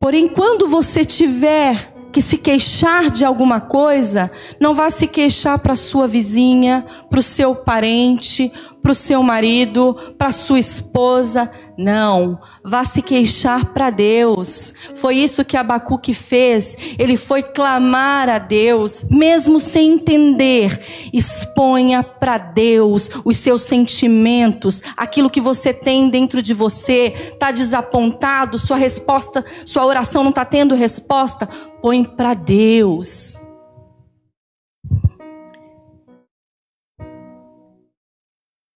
Porém, 0.00 0.26
quando 0.26 0.66
você 0.66 1.04
tiver 1.04 1.97
que 2.12 2.22
se 2.22 2.38
queixar 2.38 3.10
de 3.10 3.24
alguma 3.24 3.60
coisa, 3.60 4.30
não 4.60 4.74
vá 4.74 4.90
se 4.90 5.06
queixar 5.06 5.58
para 5.58 5.76
sua 5.76 6.06
vizinha, 6.06 6.86
para 7.08 7.18
o 7.18 7.22
seu 7.22 7.54
parente, 7.54 8.52
para 8.82 8.92
o 8.92 8.94
seu 8.94 9.22
marido, 9.22 9.94
para 10.16 10.30
sua 10.30 10.58
esposa. 10.58 11.50
Não, 11.76 12.40
vá 12.64 12.84
se 12.84 13.02
queixar 13.02 13.66
para 13.66 13.90
Deus. 13.90 14.72
Foi 14.94 15.16
isso 15.16 15.44
que 15.44 15.56
Abacuque 15.56 16.14
fez. 16.14 16.76
Ele 16.98 17.16
foi 17.16 17.42
clamar 17.42 18.28
a 18.28 18.38
Deus, 18.38 19.04
mesmo 19.10 19.60
sem 19.60 19.92
entender. 19.92 20.80
Exponha 21.12 22.02
para 22.02 22.38
Deus 22.38 23.10
os 23.24 23.36
seus 23.36 23.62
sentimentos, 23.62 24.82
aquilo 24.96 25.30
que 25.30 25.40
você 25.40 25.72
tem 25.72 26.08
dentro 26.08 26.40
de 26.40 26.54
você. 26.54 27.14
Está 27.32 27.50
desapontado, 27.50 28.58
sua 28.58 28.76
resposta, 28.76 29.44
sua 29.64 29.84
oração 29.84 30.22
não 30.22 30.30
está 30.30 30.44
tendo 30.44 30.74
resposta 30.74 31.48
põe 31.82 32.04
para 32.04 32.34
Deus. 32.34 33.38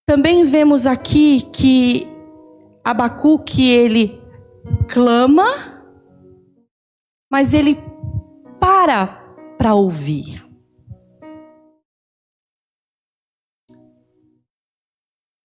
Também 0.05 0.43
vemos 0.43 0.85
aqui 0.85 1.41
que 1.51 2.07
Abacuque 2.83 3.71
ele 3.71 4.21
clama, 4.87 5.83
mas 7.31 7.53
ele 7.53 7.77
para 8.59 9.07
para 9.57 9.73
ouvir. 9.73 10.43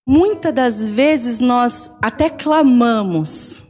Muitas 0.07 0.55
das 0.55 0.87
vezes 0.87 1.39
nós 1.39 1.95
até 2.03 2.29
clamamos, 2.29 3.67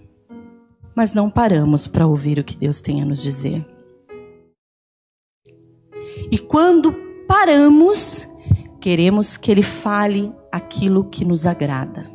mas 0.94 1.12
não 1.12 1.31
paramos 1.31 1.87
para 1.87 2.07
ouvir 2.07 2.38
o 2.38 2.44
que 2.44 2.57
Deus 2.57 2.81
tem 2.81 3.03
a 3.03 3.05
nos 3.05 3.22
dizer. 3.22 3.78
E 6.31 6.38
quando 6.38 6.93
paramos, 7.27 8.29
queremos 8.81 9.37
que 9.37 9.51
Ele 9.51 9.62
fale 9.62 10.33
aquilo 10.53 11.09
que 11.09 11.25
nos 11.25 11.47
agrada. 11.47 12.11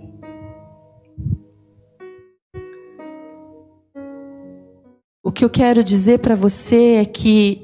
O 5.23 5.31
que 5.31 5.43
eu 5.43 5.49
quero 5.49 5.83
dizer 5.83 6.19
para 6.19 6.35
você 6.35 6.95
é 6.95 7.05
que 7.05 7.61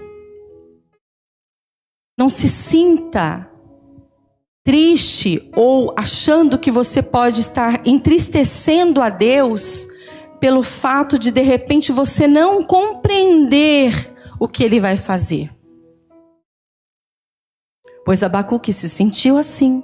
não 2.18 2.30
se 2.30 2.50
sinta 2.50 3.50
triste 4.64 5.50
ou 5.56 5.94
achando 5.98 6.58
que 6.58 6.72
você 6.72 7.02
pode 7.02 7.42
estar 7.42 7.86
entristecendo 7.88 9.02
a 9.02 9.10
Deus 9.10 9.88
pelo 10.40 10.64
fato 10.64 11.20
de 11.20 11.32
de 11.32 11.42
repente 11.42 11.92
você 11.92 12.28
não 12.28 12.64
compreender 12.64 13.94
o 14.40 14.48
que 14.48 14.64
ele 14.64 14.80
vai 14.80 14.96
fazer. 14.96 15.59
Pois 18.10 18.24
Abacuque 18.24 18.74
se 18.74 18.89
sentiu 18.89 19.38
assim. 19.38 19.84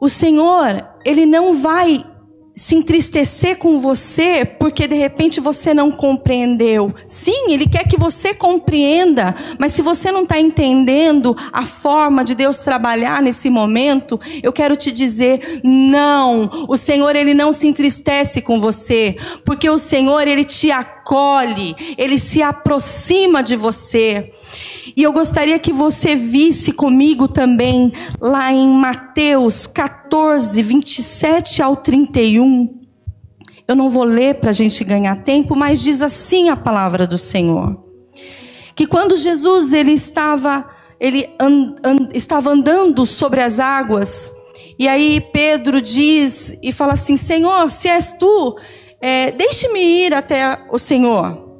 O 0.00 0.08
Senhor, 0.08 0.88
ele 1.04 1.26
não 1.26 1.58
vai 1.58 2.06
se 2.60 2.74
entristecer 2.74 3.56
com 3.56 3.80
você 3.80 4.44
porque 4.44 4.86
de 4.86 4.94
repente 4.94 5.40
você 5.40 5.72
não 5.72 5.90
compreendeu. 5.90 6.94
Sim, 7.06 7.52
Ele 7.52 7.66
quer 7.66 7.88
que 7.88 7.96
você 7.96 8.34
compreenda, 8.34 9.34
mas 9.58 9.72
se 9.72 9.80
você 9.80 10.12
não 10.12 10.24
está 10.24 10.38
entendendo 10.38 11.34
a 11.50 11.62
forma 11.62 12.22
de 12.22 12.34
Deus 12.34 12.58
trabalhar 12.58 13.22
nesse 13.22 13.48
momento, 13.48 14.20
eu 14.42 14.52
quero 14.52 14.76
te 14.76 14.92
dizer: 14.92 15.60
não, 15.64 16.66
o 16.68 16.76
Senhor 16.76 17.16
Ele 17.16 17.32
não 17.32 17.50
se 17.50 17.66
entristece 17.66 18.42
com 18.42 18.60
você, 18.60 19.16
porque 19.42 19.68
o 19.70 19.78
Senhor 19.78 20.28
Ele 20.28 20.44
te 20.44 20.70
acolhe, 20.70 20.99
Ele 21.98 22.18
se 22.18 22.42
aproxima 22.42 23.42
de 23.42 23.56
você. 23.56 24.32
E 24.96 25.02
eu 25.02 25.12
gostaria 25.12 25.58
que 25.58 25.72
você 25.72 26.14
visse 26.14 26.72
comigo 26.72 27.26
também 27.26 27.92
lá 28.20 28.52
em 28.52 28.68
Mateus 28.68 29.66
14, 29.66 30.62
27 30.62 31.62
ao 31.62 31.76
31. 31.76 32.80
Eu 33.66 33.76
não 33.76 33.88
vou 33.88 34.04
ler 34.04 34.36
para 34.36 34.50
a 34.50 34.52
gente 34.52 34.82
ganhar 34.82 35.22
tempo, 35.22 35.54
mas 35.54 35.80
diz 35.80 36.02
assim 36.02 36.48
a 36.48 36.56
palavra 36.56 37.06
do 37.06 37.16
Senhor. 37.16 37.82
Que 38.74 38.86
quando 38.86 39.16
Jesus 39.16 39.72
ele 39.72 39.92
estava, 39.92 40.68
ele 40.98 41.28
estava 42.12 42.50
andando 42.50 43.06
sobre 43.06 43.40
as 43.40 43.60
águas, 43.60 44.32
e 44.78 44.88
aí 44.88 45.20
Pedro 45.20 45.80
diz 45.80 46.56
e 46.62 46.72
fala 46.72 46.94
assim: 46.94 47.16
Senhor, 47.16 47.70
se 47.70 47.88
és 47.88 48.12
tu, 48.12 48.56
é, 49.00 49.30
deixe-me 49.30 49.80
ir 49.80 50.14
até 50.14 50.66
o 50.70 50.78
Senhor. 50.78 51.50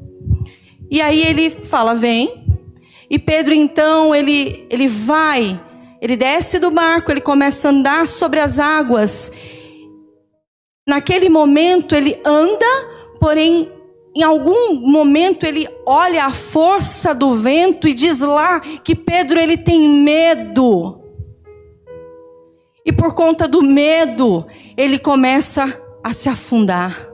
E 0.91 1.01
aí 1.01 1.23
ele 1.23 1.51
fala: 1.51 1.95
Vem. 1.95 2.41
E 3.09 3.19
Pedro 3.19 3.53
então, 3.53 4.15
ele, 4.15 4.67
ele 4.71 4.87
vai, 4.87 5.61
ele 6.01 6.17
desce 6.17 6.61
do 6.61 6.71
barco, 6.71 7.11
ele 7.11 7.21
começa 7.21 7.69
a 7.69 7.73
andar 7.73 8.07
sobre 8.07 8.39
as 8.39 8.59
águas. 8.59 9.33
Naquele 10.87 11.29
momento 11.29 11.95
ele 11.95 12.21
anda, 12.25 12.67
porém 13.19 13.73
em 14.15 14.23
algum 14.23 14.75
momento 14.75 15.45
ele 15.45 15.69
olha 15.87 16.25
a 16.25 16.31
força 16.31 17.15
do 17.15 17.35
vento 17.35 17.89
e 17.89 17.95
diz 17.95 18.21
lá 18.21 18.61
que 18.61 18.95
Pedro 18.95 19.41
ele 19.41 19.57
tem 19.57 19.89
medo. 19.89 21.01
E 22.85 22.93
por 22.93 23.15
conta 23.15 23.47
do 23.47 23.63
medo, 23.63 24.47
ele 24.77 24.99
começa 24.99 25.81
a 26.03 26.13
se 26.13 26.29
afundar. 26.29 27.10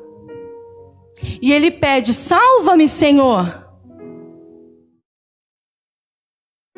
E 1.40 1.52
ele 1.52 1.70
pede: 1.70 2.12
"Salva-me, 2.12 2.88
Senhor". 2.88 3.64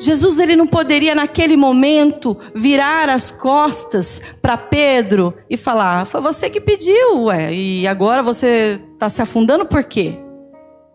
Jesus 0.00 0.38
ele 0.38 0.54
não 0.54 0.66
poderia 0.66 1.12
naquele 1.12 1.56
momento 1.56 2.38
virar 2.54 3.08
as 3.08 3.32
costas 3.32 4.22
para 4.40 4.56
Pedro 4.56 5.34
e 5.50 5.56
falar: 5.56 6.06
"Foi 6.06 6.20
você 6.20 6.48
que 6.48 6.60
pediu, 6.60 7.24
ué, 7.24 7.52
e 7.52 7.86
agora 7.86 8.22
você 8.22 8.80
está 8.94 9.08
se 9.08 9.20
afundando 9.20 9.66
por 9.66 9.82
quê?" 9.84 10.16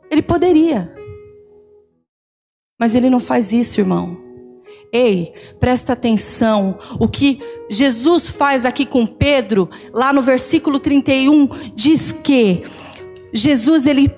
Ele 0.10 0.22
poderia. 0.22 0.94
Mas 2.80 2.96
ele 2.96 3.10
não 3.10 3.20
faz 3.20 3.52
isso, 3.52 3.82
irmão. 3.82 4.18
Ei, 4.92 5.34
presta 5.60 5.94
atenção. 5.94 6.78
O 7.00 7.08
que 7.08 7.40
Jesus 7.70 8.30
faz 8.30 8.64
aqui 8.64 8.86
com 8.86 9.08
Pedro, 9.08 9.70
lá 9.92 10.14
no 10.14 10.22
versículo 10.22 10.80
31, 10.80 11.48
diz 11.74 12.12
que 12.12 12.64
Jesus 13.34 13.88
ele 13.88 14.14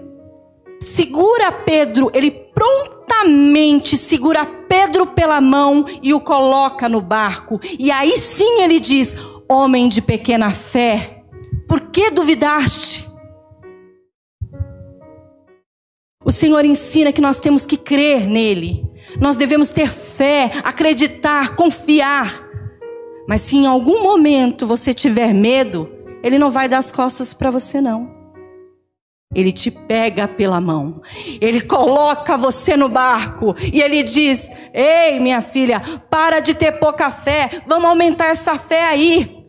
segura 0.81 1.51
Pedro, 1.51 2.11
ele 2.13 2.29
prontamente 2.31 3.97
segura 3.97 4.45
Pedro 4.45 5.07
pela 5.07 5.39
mão 5.39 5.85
e 6.01 6.13
o 6.13 6.19
coloca 6.19 6.89
no 6.89 7.01
barco. 7.01 7.59
E 7.79 7.91
aí 7.91 8.17
sim 8.17 8.61
ele 8.61 8.79
diz: 8.79 9.15
Homem 9.49 9.87
de 9.87 10.01
pequena 10.01 10.51
fé, 10.51 11.23
por 11.67 11.79
que 11.91 12.11
duvidaste? 12.11 13.05
O 16.23 16.31
Senhor 16.31 16.65
ensina 16.65 17.13
que 17.13 17.21
nós 17.21 17.39
temos 17.39 17.67
que 17.67 17.77
crer 17.77 18.27
nele. 18.27 18.83
Nós 19.21 19.37
devemos 19.37 19.69
ter 19.69 19.87
fé, 19.87 20.51
acreditar, 20.63 21.55
confiar. 21.55 22.43
Mas 23.27 23.41
se 23.41 23.55
em 23.55 23.67
algum 23.67 24.01
momento 24.01 24.65
você 24.65 24.91
tiver 24.93 25.33
medo, 25.33 25.91
ele 26.23 26.39
não 26.39 26.49
vai 26.49 26.67
dar 26.67 26.79
as 26.79 26.91
costas 26.91 27.31
para 27.33 27.51
você 27.51 27.79
não. 27.79 28.14
Ele 29.35 29.51
te 29.51 29.69
pega 29.69 30.27
pela 30.27 30.61
mão, 30.61 31.01
ele 31.41 31.59
coloca 31.59 32.37
você 32.37 32.77
no 32.77 32.87
barco 32.87 33.53
e 33.59 33.81
ele 33.81 34.01
diz: 34.01 34.49
Ei, 34.73 35.19
minha 35.19 35.41
filha, 35.41 36.01
para 36.09 36.39
de 36.39 36.53
ter 36.53 36.79
pouca 36.79 37.11
fé, 37.11 37.61
vamos 37.67 37.89
aumentar 37.89 38.27
essa 38.27 38.57
fé 38.57 38.85
aí. 38.85 39.45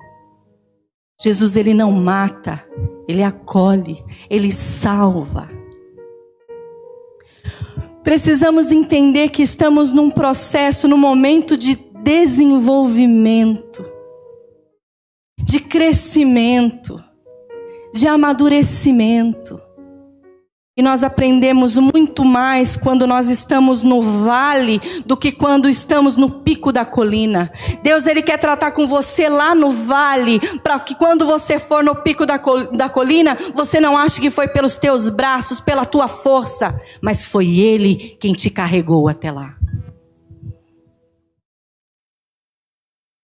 Jesus, 1.18 1.56
ele 1.56 1.72
não 1.72 1.92
mata, 1.92 2.62
ele 3.08 3.22
acolhe, 3.22 4.04
ele 4.28 4.50
salva. 4.50 5.48
Precisamos 8.02 8.70
entender 8.70 9.30
que 9.30 9.42
estamos 9.42 9.92
num 9.92 10.10
processo, 10.10 10.86
num 10.86 10.98
momento 10.98 11.56
de 11.56 11.74
desenvolvimento, 12.04 13.84
de 15.42 15.58
crescimento, 15.58 17.02
de 17.92 18.06
amadurecimento. 18.06 19.60
E 20.78 20.82
nós 20.82 21.02
aprendemos 21.02 21.78
muito 21.78 22.22
mais 22.22 22.76
quando 22.76 23.06
nós 23.06 23.30
estamos 23.30 23.80
no 23.80 24.02
vale 24.02 24.78
do 25.06 25.16
que 25.16 25.32
quando 25.32 25.70
estamos 25.70 26.16
no 26.16 26.30
pico 26.30 26.70
da 26.70 26.84
colina. 26.84 27.50
Deus 27.82 28.06
ele 28.06 28.20
quer 28.20 28.36
tratar 28.36 28.72
com 28.72 28.86
você 28.86 29.26
lá 29.26 29.54
no 29.54 29.70
vale, 29.70 30.38
para 30.58 30.78
que 30.78 30.94
quando 30.94 31.24
você 31.24 31.58
for 31.58 31.82
no 31.82 31.96
pico 31.96 32.26
da, 32.26 32.38
col 32.38 32.70
da 32.70 32.90
colina, 32.90 33.38
você 33.54 33.80
não 33.80 33.96
ache 33.96 34.20
que 34.20 34.30
foi 34.30 34.48
pelos 34.48 34.76
teus 34.76 35.08
braços, 35.08 35.60
pela 35.60 35.86
tua 35.86 36.08
força, 36.08 36.78
mas 37.00 37.24
foi 37.24 37.58
ele 37.58 38.14
quem 38.20 38.34
te 38.34 38.50
carregou 38.50 39.08
até 39.08 39.32
lá. 39.32 39.56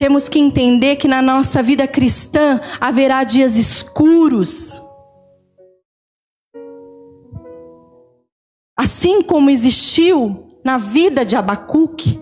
Temos 0.01 0.27
que 0.27 0.39
entender 0.39 0.97
que 0.97 1.07
na 1.07 1.21
nossa 1.21 1.63
vida 1.63 1.87
cristã 1.87 2.61
haverá 2.81 3.23
dias 3.25 3.57
escuros 3.57 4.82
Assim 8.83 9.23
como 9.23 9.49
existiu 9.49 10.59
na 10.65 10.77
vida 10.77 11.25
de 11.25 11.37
Abacuque 11.37 12.21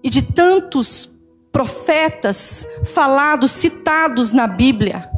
e 0.00 0.08
de 0.08 0.22
tantos 0.22 1.10
profetas 1.50 2.64
falados, 2.84 3.50
citados 3.50 4.32
na 4.32 4.46
Bíblia. 4.46 5.10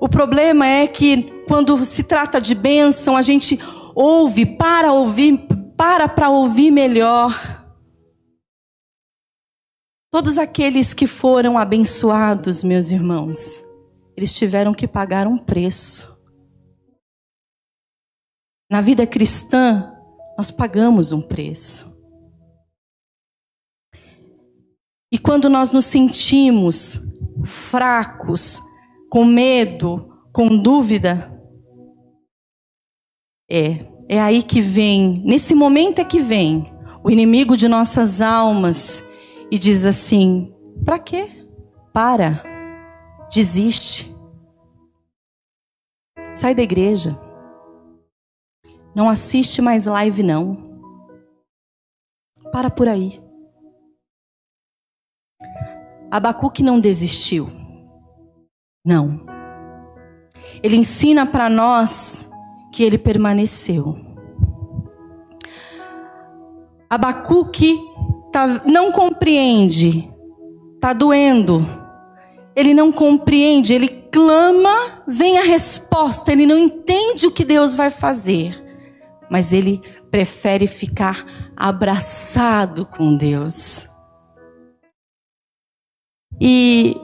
O 0.00 0.08
problema 0.08 0.64
é 0.64 0.86
que 0.86 1.42
quando 1.48 1.84
se 1.84 2.04
trata 2.04 2.40
de 2.40 2.54
bênção, 2.54 3.16
a 3.16 3.22
gente 3.22 3.58
ouve 3.96 4.46
para 4.46 4.92
ouvir, 4.92 5.44
para 5.76 6.06
para 6.08 6.30
ouvir 6.30 6.70
melhor. 6.70 7.34
Todos 10.08 10.38
aqueles 10.38 10.94
que 10.94 11.08
foram 11.08 11.58
abençoados, 11.58 12.62
meus 12.62 12.92
irmãos, 12.92 13.64
eles 14.16 14.32
tiveram 14.36 14.72
que 14.72 14.86
pagar 14.86 15.26
um 15.26 15.36
preço. 15.36 16.16
Na 18.70 18.80
vida 18.80 19.06
cristã, 19.06 19.92
nós 20.36 20.50
pagamos 20.50 21.10
um 21.10 21.22
preço. 21.22 21.96
E 25.10 25.18
quando 25.18 25.48
nós 25.48 25.72
nos 25.72 25.86
sentimos 25.86 27.00
fracos, 27.44 28.60
com 29.10 29.24
medo, 29.24 30.12
com 30.32 30.56
dúvida, 30.56 31.34
é, 33.50 33.86
é 34.06 34.20
aí 34.20 34.42
que 34.42 34.60
vem, 34.60 35.22
nesse 35.24 35.54
momento 35.54 36.00
é 36.00 36.04
que 36.04 36.20
vem 36.20 36.70
o 37.02 37.10
inimigo 37.10 37.56
de 37.56 37.68
nossas 37.68 38.20
almas 38.20 39.02
e 39.50 39.58
diz 39.58 39.86
assim: 39.86 40.54
para 40.84 40.98
quê? 40.98 41.30
Para, 41.90 42.42
desiste, 43.32 44.14
sai 46.32 46.54
da 46.54 46.62
igreja. 46.62 47.27
Não 48.98 49.08
assiste 49.08 49.62
mais 49.62 49.86
live, 49.86 50.24
não. 50.24 50.58
Para 52.50 52.68
por 52.68 52.88
aí. 52.88 53.22
Abacuque 56.10 56.64
não 56.64 56.80
desistiu. 56.80 57.48
Não. 58.84 59.24
Ele 60.64 60.74
ensina 60.74 61.24
para 61.24 61.48
nós 61.48 62.28
que 62.72 62.82
ele 62.82 62.98
permaneceu. 62.98 63.94
Abacuque 66.90 67.80
tá, 68.32 68.64
não 68.66 68.90
compreende, 68.90 70.12
está 70.74 70.92
doendo. 70.92 71.64
Ele 72.56 72.74
não 72.74 72.90
compreende, 72.90 73.72
ele 73.72 73.86
clama, 74.10 75.04
vem 75.06 75.38
a 75.38 75.42
resposta, 75.42 76.32
ele 76.32 76.46
não 76.46 76.58
entende 76.58 77.28
o 77.28 77.30
que 77.30 77.44
Deus 77.44 77.76
vai 77.76 77.90
fazer 77.90 78.66
mas 79.30 79.52
ele 79.52 79.80
prefere 80.10 80.66
ficar 80.66 81.24
abraçado 81.56 82.86
com 82.86 83.16
Deus. 83.16 83.88
E 86.40 86.96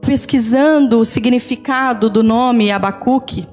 pesquisando 0.00 0.98
o 0.98 1.04
significado 1.04 2.08
do 2.08 2.22
nome 2.22 2.70
Abacuque, 2.70 3.46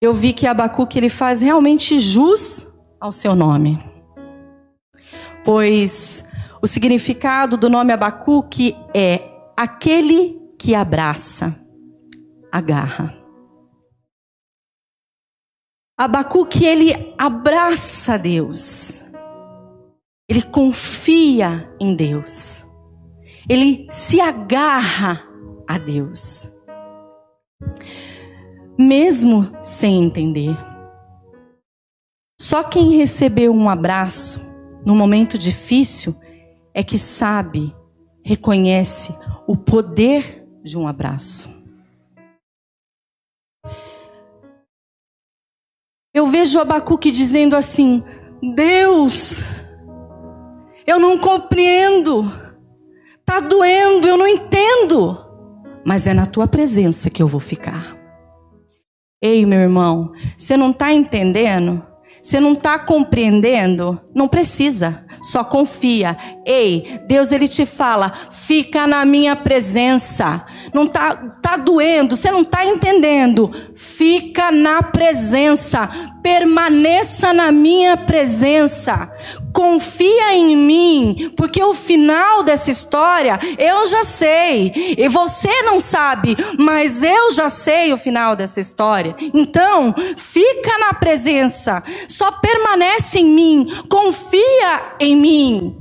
eu 0.00 0.14
vi 0.14 0.32
que 0.32 0.46
Abacuque 0.46 0.98
ele 0.98 1.08
faz 1.08 1.40
realmente 1.40 1.98
jus 1.98 2.66
ao 3.00 3.10
seu 3.10 3.34
nome. 3.34 3.78
Pois 5.44 6.24
o 6.62 6.66
significado 6.66 7.56
do 7.56 7.68
nome 7.68 7.92
Abacuque 7.92 8.76
é 8.94 9.22
aquele 9.56 10.40
que 10.58 10.74
abraça, 10.74 11.54
agarra. 12.50 13.14
Abacuque 16.00 16.64
ele 16.64 17.12
abraça 17.18 18.16
Deus. 18.16 19.04
Ele 20.28 20.42
confia 20.42 21.68
em 21.80 21.96
Deus. 21.96 22.64
Ele 23.48 23.88
se 23.90 24.20
agarra 24.20 25.28
a 25.66 25.76
Deus. 25.76 26.52
Mesmo 28.78 29.50
sem 29.60 30.04
entender. 30.04 30.56
Só 32.40 32.62
quem 32.62 32.92
recebeu 32.92 33.52
um 33.52 33.68
abraço 33.68 34.40
no 34.86 34.94
momento 34.94 35.36
difícil 35.36 36.14
é 36.72 36.84
que 36.84 36.96
sabe, 36.96 37.74
reconhece 38.24 39.12
o 39.48 39.56
poder 39.56 40.46
de 40.62 40.78
um 40.78 40.86
abraço. 40.86 41.57
Eu 46.18 46.26
vejo 46.26 46.58
Abacuque 46.58 47.12
dizendo 47.12 47.54
assim: 47.54 48.02
Deus, 48.56 49.44
eu 50.84 50.98
não 50.98 51.16
compreendo, 51.16 52.28
está 53.20 53.38
doendo, 53.38 54.08
eu 54.08 54.16
não 54.16 54.26
entendo, 54.26 55.16
mas 55.84 56.08
é 56.08 56.12
na 56.12 56.26
tua 56.26 56.48
presença 56.48 57.08
que 57.08 57.22
eu 57.22 57.28
vou 57.28 57.38
ficar. 57.38 57.96
Ei, 59.22 59.46
meu 59.46 59.60
irmão, 59.60 60.12
você 60.36 60.56
não 60.56 60.72
está 60.72 60.92
entendendo? 60.92 61.86
Você 62.28 62.40
não 62.40 62.52
está 62.52 62.78
compreendendo? 62.78 63.98
Não 64.14 64.28
precisa, 64.28 65.02
só 65.22 65.42
confia. 65.42 66.14
Ei, 66.44 67.00
Deus 67.06 67.32
ele 67.32 67.48
te 67.48 67.64
fala, 67.64 68.12
fica 68.30 68.86
na 68.86 69.02
minha 69.06 69.34
presença. 69.34 70.44
Não 70.74 70.86
tá 70.86 71.16
tá 71.40 71.56
doendo, 71.56 72.14
você 72.14 72.30
não 72.30 72.42
está 72.42 72.66
entendendo? 72.66 73.50
Fica 73.74 74.52
na 74.52 74.82
presença, 74.82 75.88
permaneça 76.22 77.32
na 77.32 77.50
minha 77.50 77.96
presença. 77.96 79.10
Confia 79.52 80.34
em 80.34 80.56
mim, 80.56 81.32
porque 81.36 81.62
o 81.62 81.74
final 81.74 82.42
dessa 82.42 82.70
história 82.70 83.38
eu 83.58 83.86
já 83.86 84.04
sei. 84.04 84.94
E 84.96 85.08
você 85.08 85.62
não 85.62 85.80
sabe, 85.80 86.36
mas 86.58 87.02
eu 87.02 87.32
já 87.32 87.48
sei 87.48 87.92
o 87.92 87.96
final 87.96 88.36
dessa 88.36 88.60
história. 88.60 89.16
Então, 89.34 89.94
fica 90.16 90.78
na 90.78 90.94
presença. 90.94 91.82
Só 92.08 92.30
permanece 92.32 93.20
em 93.20 93.26
mim, 93.26 93.66
confia 93.88 94.96
em 95.00 95.16
mim. 95.16 95.76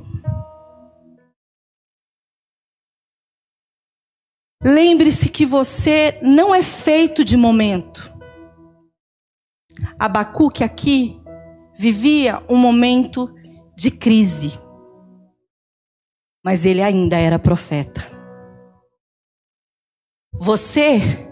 Lembre-se 4.63 5.29
que 5.29 5.45
você 5.45 6.17
não 6.21 6.53
é 6.53 6.61
feito 6.61 7.23
de 7.23 7.37
momento. 7.37 8.13
Abacuque 9.99 10.63
aqui 10.63 11.21
vivia 11.77 12.43
um 12.49 12.57
momento 12.57 13.33
de 13.77 13.91
crise. 13.91 14.59
Mas 16.43 16.65
ele 16.65 16.81
ainda 16.81 17.15
era 17.15 17.37
profeta. 17.37 18.01
Você 20.33 21.29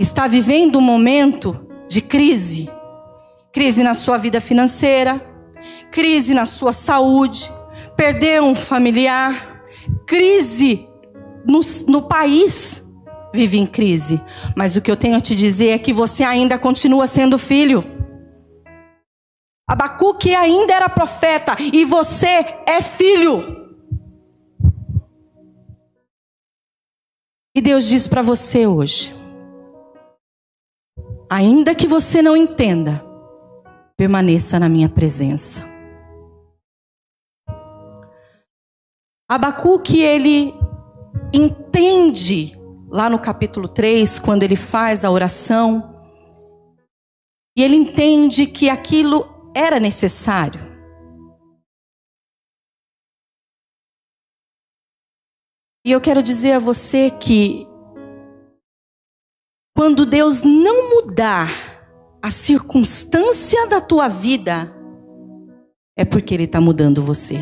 está 0.00 0.26
vivendo 0.26 0.78
um 0.78 0.82
momento 0.82 1.64
de 1.88 2.02
crise. 2.02 2.68
Crise 3.52 3.84
na 3.84 3.94
sua 3.94 4.18
vida 4.18 4.40
financeira, 4.40 5.24
crise 5.92 6.34
na 6.34 6.44
sua 6.44 6.72
saúde, 6.72 7.50
perdeu 7.96 8.44
um 8.44 8.54
familiar, 8.54 9.62
crise 10.06 10.88
no, 11.48 11.60
no 11.86 12.02
país 12.02 12.84
vive 13.32 13.58
em 13.58 13.66
crise. 13.66 14.20
Mas 14.56 14.74
o 14.74 14.80
que 14.80 14.90
eu 14.90 14.96
tenho 14.96 15.16
a 15.16 15.20
te 15.20 15.36
dizer 15.36 15.68
é 15.68 15.78
que 15.78 15.92
você 15.92 16.24
ainda 16.24 16.58
continua 16.58 17.06
sendo 17.06 17.38
filho. 17.38 17.95
Abacuque 19.68 20.32
ainda 20.32 20.72
era 20.72 20.88
profeta 20.88 21.56
e 21.60 21.84
você 21.84 22.62
é 22.66 22.80
filho. 22.80 23.66
E 27.54 27.60
Deus 27.60 27.88
diz 27.88 28.06
para 28.06 28.22
você 28.22 28.66
hoje: 28.66 29.12
ainda 31.28 31.74
que 31.74 31.88
você 31.88 32.22
não 32.22 32.36
entenda, 32.36 33.04
permaneça 33.96 34.60
na 34.60 34.68
minha 34.68 34.88
presença. 34.88 35.68
Abacuque, 39.28 40.02
ele 40.02 40.54
entende, 41.32 42.56
lá 42.88 43.10
no 43.10 43.18
capítulo 43.18 43.66
3, 43.66 44.20
quando 44.20 44.44
ele 44.44 44.54
faz 44.54 45.04
a 45.04 45.10
oração, 45.10 45.96
e 47.56 47.62
ele 47.64 47.74
entende 47.74 48.46
que 48.46 48.70
aquilo 48.70 49.35
era 49.56 49.80
necessário. 49.80 50.60
E 55.82 55.90
eu 55.90 56.00
quero 56.00 56.22
dizer 56.22 56.52
a 56.52 56.58
você 56.58 57.10
que 57.10 57.66
quando 59.74 60.04
Deus 60.04 60.42
não 60.42 60.90
mudar 60.90 61.48
a 62.20 62.30
circunstância 62.30 63.66
da 63.66 63.80
tua 63.80 64.08
vida, 64.08 64.74
é 65.96 66.04
porque 66.04 66.34
Ele 66.34 66.44
está 66.44 66.60
mudando 66.60 67.02
você. 67.02 67.38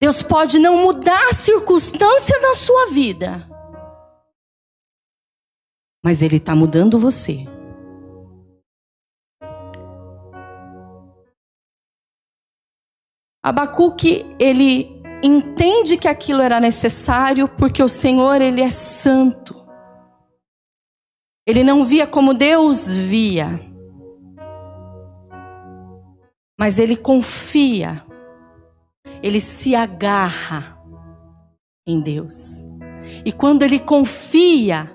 Deus 0.00 0.20
pode 0.20 0.58
não 0.58 0.78
mudar 0.78 1.28
a 1.28 1.32
circunstância 1.32 2.40
da 2.40 2.56
sua 2.56 2.86
vida, 2.90 3.48
mas 6.04 6.22
Ele 6.22 6.38
está 6.38 6.56
mudando 6.56 6.98
você. 6.98 7.51
Abacuque, 13.42 14.24
ele 14.38 15.02
entende 15.22 15.96
que 15.96 16.08
aquilo 16.08 16.42
era 16.42 16.60
necessário 16.60 17.48
porque 17.48 17.82
o 17.82 17.88
Senhor, 17.88 18.40
ele 18.40 18.62
é 18.62 18.70
santo. 18.70 19.54
Ele 21.46 21.64
não 21.64 21.84
via 21.84 22.06
como 22.06 22.34
Deus 22.34 22.92
via. 22.92 23.60
Mas 26.58 26.78
ele 26.78 26.96
confia 26.96 28.04
ele 29.22 29.40
se 29.40 29.74
agarra 29.74 30.78
em 31.86 32.00
Deus. 32.00 32.66
E 33.24 33.32
quando 33.32 33.62
ele 33.62 33.78
confia, 33.78 34.94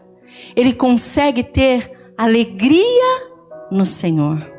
ele 0.55 0.73
consegue 0.73 1.43
ter 1.43 2.13
alegria 2.17 3.29
no 3.71 3.85
Senhor. 3.85 4.56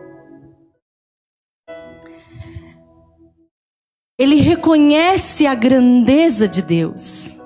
Ele 4.19 4.37
reconhece 4.37 5.47
a 5.47 5.55
grandeza 5.55 6.49
de 6.49 6.61
Deus. 6.63 7.39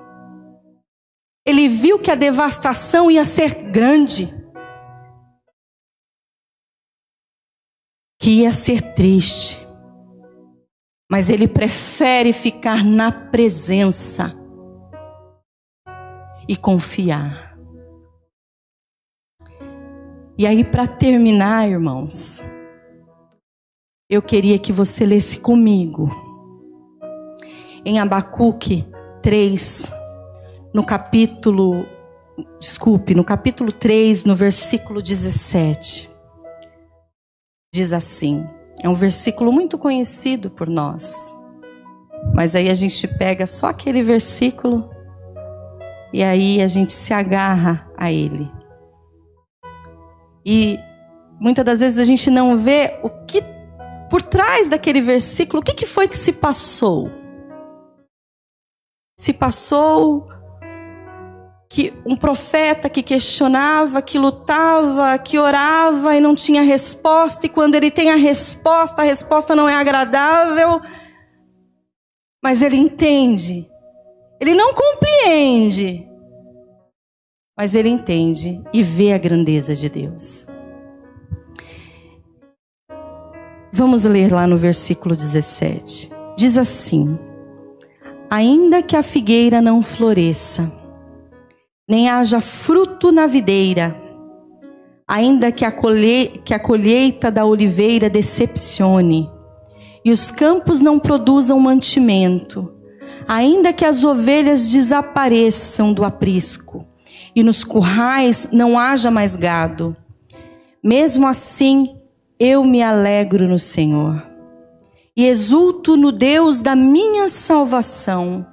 Ele 1.45 1.67
viu 1.67 1.99
que 1.99 2.09
a 2.09 2.15
devastação 2.15 3.11
ia 3.11 3.25
ser 3.25 3.69
grande, 3.71 4.27
que 8.19 8.41
ia 8.41 8.51
ser 8.51 8.93
triste 8.93 9.63
mas 11.13 11.29
ele 11.29 11.47
prefere 11.47 12.33
ficar 12.33 12.83
na 12.83 13.11
presença 13.11 14.35
e 16.47 16.57
confiar. 16.57 17.55
E 20.35 20.47
aí, 20.47 20.63
para 20.63 20.87
terminar, 20.87 21.69
irmãos, 21.69 22.43
eu 24.09 24.23
queria 24.23 24.57
que 24.57 24.71
você 24.71 25.05
lesse 25.05 25.39
comigo 25.39 26.09
em 27.85 27.99
Abacuque 27.99 28.85
3, 29.21 29.93
no 30.73 30.83
capítulo, 30.83 31.85
desculpe, 32.59 33.13
no 33.13 33.23
capítulo 33.23 33.71
3, 33.71 34.25
no 34.25 34.35
versículo 34.35 35.01
17. 35.01 36.09
Diz 37.73 37.93
assim: 37.93 38.45
é 38.81 38.89
um 38.89 38.93
versículo 38.93 39.51
muito 39.51 39.77
conhecido 39.77 40.49
por 40.49 40.67
nós. 40.67 41.35
Mas 42.33 42.55
aí 42.55 42.69
a 42.69 42.73
gente 42.73 43.07
pega 43.07 43.45
só 43.45 43.67
aquele 43.67 44.01
versículo 44.01 44.89
e 46.11 46.23
aí 46.23 46.61
a 46.61 46.67
gente 46.67 46.93
se 46.93 47.13
agarra 47.13 47.89
a 47.97 48.11
ele. 48.11 48.51
E 50.45 50.77
muitas 51.39 51.65
das 51.65 51.79
vezes 51.79 51.97
a 51.97 52.03
gente 52.03 52.29
não 52.29 52.57
vê 52.57 52.99
o 53.01 53.09
que 53.09 53.41
por 54.09 54.21
trás 54.21 54.69
daquele 54.69 55.01
versículo, 55.01 55.61
o 55.61 55.65
que, 55.65 55.73
que 55.73 55.85
foi 55.85 56.07
que 56.07 56.17
se 56.17 56.33
passou. 56.33 57.09
Se 59.17 59.33
passou 59.33 60.27
que 61.69 61.91
um 62.05 62.15
profeta 62.15 62.87
que 62.87 63.01
questionava, 63.01 64.01
que 64.01 64.19
lutava, 64.19 65.17
que 65.17 65.39
orava 65.39 66.15
e 66.15 66.21
não 66.21 66.35
tinha 66.35 66.61
resposta, 66.61 67.47
e 67.47 67.49
quando 67.49 67.73
ele 67.73 67.89
tem 67.89 68.11
a 68.11 68.15
resposta, 68.15 69.01
a 69.01 69.05
resposta 69.05 69.55
não 69.55 69.67
é 69.67 69.73
agradável, 69.73 70.79
mas 72.43 72.61
ele 72.61 72.77
entende. 72.77 73.67
Ele 74.39 74.53
não 74.53 74.73
compreende, 74.73 76.05
mas 77.57 77.73
ele 77.73 77.89
entende 77.89 78.61
e 78.71 78.83
vê 78.83 79.13
a 79.13 79.17
grandeza 79.17 79.73
de 79.73 79.89
Deus. 79.89 80.45
Vamos 83.71 84.05
ler 84.05 84.31
lá 84.31 84.45
no 84.45 84.57
versículo 84.57 85.15
17. 85.15 86.11
Diz 86.37 86.55
assim: 86.57 87.17
Ainda 88.35 88.81
que 88.81 88.95
a 88.95 89.03
figueira 89.03 89.61
não 89.61 89.83
floresça, 89.83 90.73
nem 91.87 92.09
haja 92.09 92.41
fruto 92.41 93.11
na 93.11 93.27
videira, 93.27 93.95
ainda 95.07 95.51
que 95.51 95.63
a, 95.63 95.71
colhe 95.71 96.41
que 96.43 96.51
a 96.51 96.57
colheita 96.57 97.29
da 97.29 97.45
oliveira 97.45 98.09
decepcione, 98.09 99.29
e 100.03 100.11
os 100.11 100.31
campos 100.31 100.81
não 100.81 100.97
produzam 100.97 101.59
mantimento, 101.59 102.73
ainda 103.27 103.71
que 103.71 103.85
as 103.85 104.03
ovelhas 104.03 104.67
desapareçam 104.67 105.93
do 105.93 106.03
aprisco, 106.03 106.87
e 107.35 107.43
nos 107.43 107.63
currais 107.63 108.49
não 108.51 108.79
haja 108.79 109.11
mais 109.11 109.35
gado, 109.35 109.95
mesmo 110.83 111.27
assim 111.27 111.97
eu 112.39 112.63
me 112.63 112.81
alegro 112.81 113.47
no 113.47 113.59
Senhor, 113.59 114.25
e 115.15 115.27
exulto 115.27 115.95
no 115.95 116.11
Deus 116.11 116.61
da 116.61 116.75
minha 116.75 117.29
salvação 117.29 118.47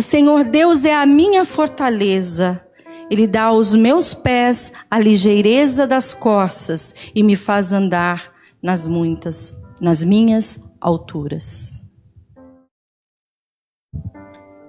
o 0.00 0.02
Senhor 0.02 0.44
Deus 0.44 0.86
é 0.86 0.94
a 0.94 1.04
minha 1.04 1.44
fortaleza. 1.44 2.66
Ele 3.10 3.26
dá 3.26 3.42
aos 3.42 3.76
meus 3.76 4.14
pés 4.14 4.72
a 4.90 4.98
ligeireza 4.98 5.86
das 5.86 6.14
costas 6.14 6.94
e 7.14 7.22
me 7.22 7.36
faz 7.36 7.70
andar 7.70 8.32
nas 8.62 8.88
muitas, 8.88 9.54
nas 9.78 10.02
minhas 10.02 10.58
alturas. 10.80 11.86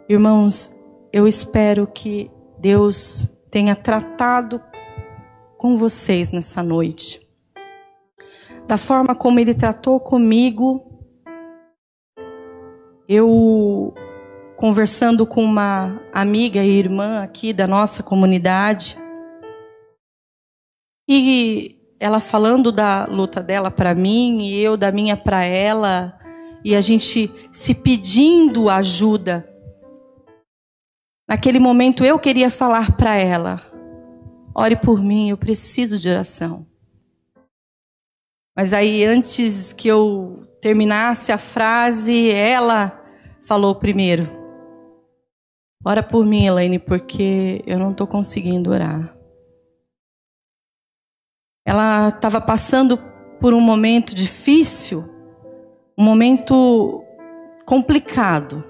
Irmãos, 0.09 0.69
eu 1.13 1.25
espero 1.25 1.87
que 1.87 2.29
Deus 2.59 3.25
tenha 3.49 3.73
tratado 3.73 4.61
com 5.57 5.77
vocês 5.77 6.33
nessa 6.33 6.61
noite. 6.61 7.21
Da 8.71 8.77
forma 8.77 9.13
como 9.13 9.37
ele 9.37 9.53
tratou 9.53 9.99
comigo, 9.99 10.81
eu 13.05 13.93
conversando 14.55 15.27
com 15.27 15.43
uma 15.43 16.01
amiga 16.13 16.63
e 16.63 16.79
irmã 16.79 17.21
aqui 17.21 17.51
da 17.51 17.67
nossa 17.67 18.01
comunidade. 18.01 18.95
E 21.05 21.75
ela 21.99 22.21
falando 22.21 22.71
da 22.71 23.03
luta 23.07 23.43
dela 23.43 23.69
para 23.69 23.93
mim 23.93 24.45
e 24.45 24.63
eu 24.63 24.77
da 24.77 24.89
minha 24.89 25.17
para 25.17 25.43
ela, 25.43 26.17
e 26.63 26.73
a 26.73 26.79
gente 26.79 27.29
se 27.51 27.75
pedindo 27.75 28.69
ajuda. 28.69 29.45
Naquele 31.27 31.59
momento 31.59 32.05
eu 32.05 32.17
queria 32.17 32.49
falar 32.49 32.95
para 32.95 33.17
ela: 33.17 33.59
ore 34.55 34.77
por 34.77 35.03
mim, 35.03 35.29
eu 35.29 35.37
preciso 35.37 35.99
de 35.99 36.07
oração. 36.07 36.70
Mas 38.61 38.73
aí, 38.73 39.03
antes 39.03 39.73
que 39.73 39.87
eu 39.87 40.47
terminasse 40.61 41.31
a 41.31 41.37
frase, 41.39 42.29
ela 42.29 43.03
falou 43.41 43.73
primeiro. 43.73 44.29
Ora 45.83 46.03
por 46.03 46.23
mim, 46.23 46.45
Elaine, 46.45 46.77
porque 46.77 47.63
eu 47.65 47.79
não 47.79 47.89
estou 47.89 48.05
conseguindo 48.05 48.69
orar. 48.69 49.17
Ela 51.65 52.09
estava 52.09 52.39
passando 52.39 52.99
por 53.39 53.51
um 53.55 53.59
momento 53.59 54.13
difícil, 54.13 55.09
um 55.97 56.03
momento 56.03 57.03
complicado. 57.65 58.63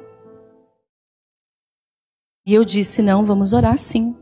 E 2.47 2.54
eu 2.54 2.63
disse: 2.63 3.01
não, 3.01 3.25
vamos 3.25 3.51
orar 3.51 3.77
sim. 3.77 4.15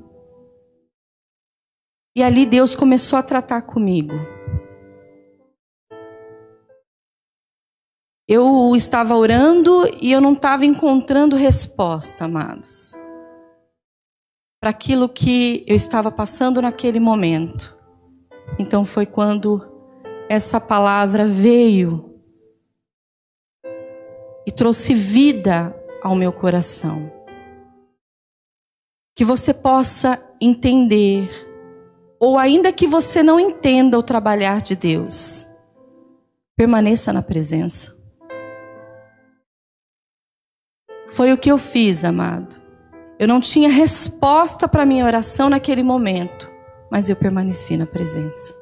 E 2.17 2.23
ali 2.23 2.47
Deus 2.47 2.75
começou 2.75 3.19
a 3.19 3.21
tratar 3.21 3.61
comigo. 3.61 4.38
Eu 8.31 8.75
estava 8.75 9.15
orando 9.15 9.89
e 9.99 10.11
eu 10.11 10.21
não 10.21 10.33
estava 10.33 10.63
encontrando 10.63 11.35
resposta, 11.35 12.25
amados, 12.25 12.95
para 14.61 14.69
aquilo 14.69 15.09
que 15.09 15.63
eu 15.65 15.75
estava 15.75 16.11
passando 16.11 16.61
naquele 16.61 16.99
momento. 16.99 17.75
Então 18.59 18.85
foi 18.85 19.07
quando 19.07 19.67
essa 20.29 20.61
palavra 20.61 21.25
veio 21.25 22.21
e 24.45 24.51
trouxe 24.51 24.93
vida 24.93 25.75
ao 26.03 26.15
meu 26.15 26.31
coração. 26.31 27.11
Que 29.15 29.25
você 29.25 29.55
possa 29.55 30.21
entender, 30.39 31.27
ou 32.19 32.37
ainda 32.37 32.71
que 32.71 32.85
você 32.85 33.23
não 33.23 33.39
entenda 33.39 33.97
o 33.97 34.03
trabalhar 34.03 34.61
de 34.61 34.75
Deus, 34.75 35.47
permaneça 36.55 37.11
na 37.11 37.23
presença. 37.23 37.98
Foi 41.11 41.33
o 41.33 41.37
que 41.37 41.51
eu 41.51 41.57
fiz, 41.57 42.03
amado. 42.03 42.61
Eu 43.17 43.27
não 43.27 43.41
tinha 43.41 43.69
resposta 43.69 44.67
para 44.67 44.85
minha 44.85 45.05
oração 45.05 45.49
naquele 45.49 45.83
momento, 45.83 46.49
mas 46.89 47.09
eu 47.09 47.15
permaneci 47.15 47.75
na 47.75 47.85
presença. 47.85 48.57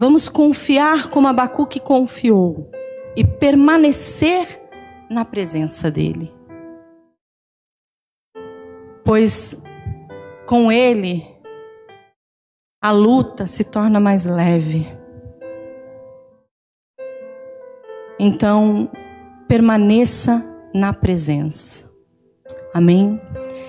Vamos 0.00 0.28
confiar 0.28 1.10
como 1.10 1.28
Abacuque 1.28 1.80
confiou 1.80 2.70
e 3.16 3.24
permanecer 3.24 4.60
na 5.10 5.24
presença 5.24 5.90
dele. 5.90 6.32
Pois 9.04 9.60
com 10.46 10.70
ele 10.70 11.26
a 12.82 12.90
luta 12.90 13.46
se 13.46 13.62
torna 13.62 14.00
mais 14.00 14.24
leve. 14.24 14.86
Então, 18.18 18.90
permaneça 19.50 20.46
na 20.72 20.92
presença. 20.92 21.90
Amém? 22.72 23.20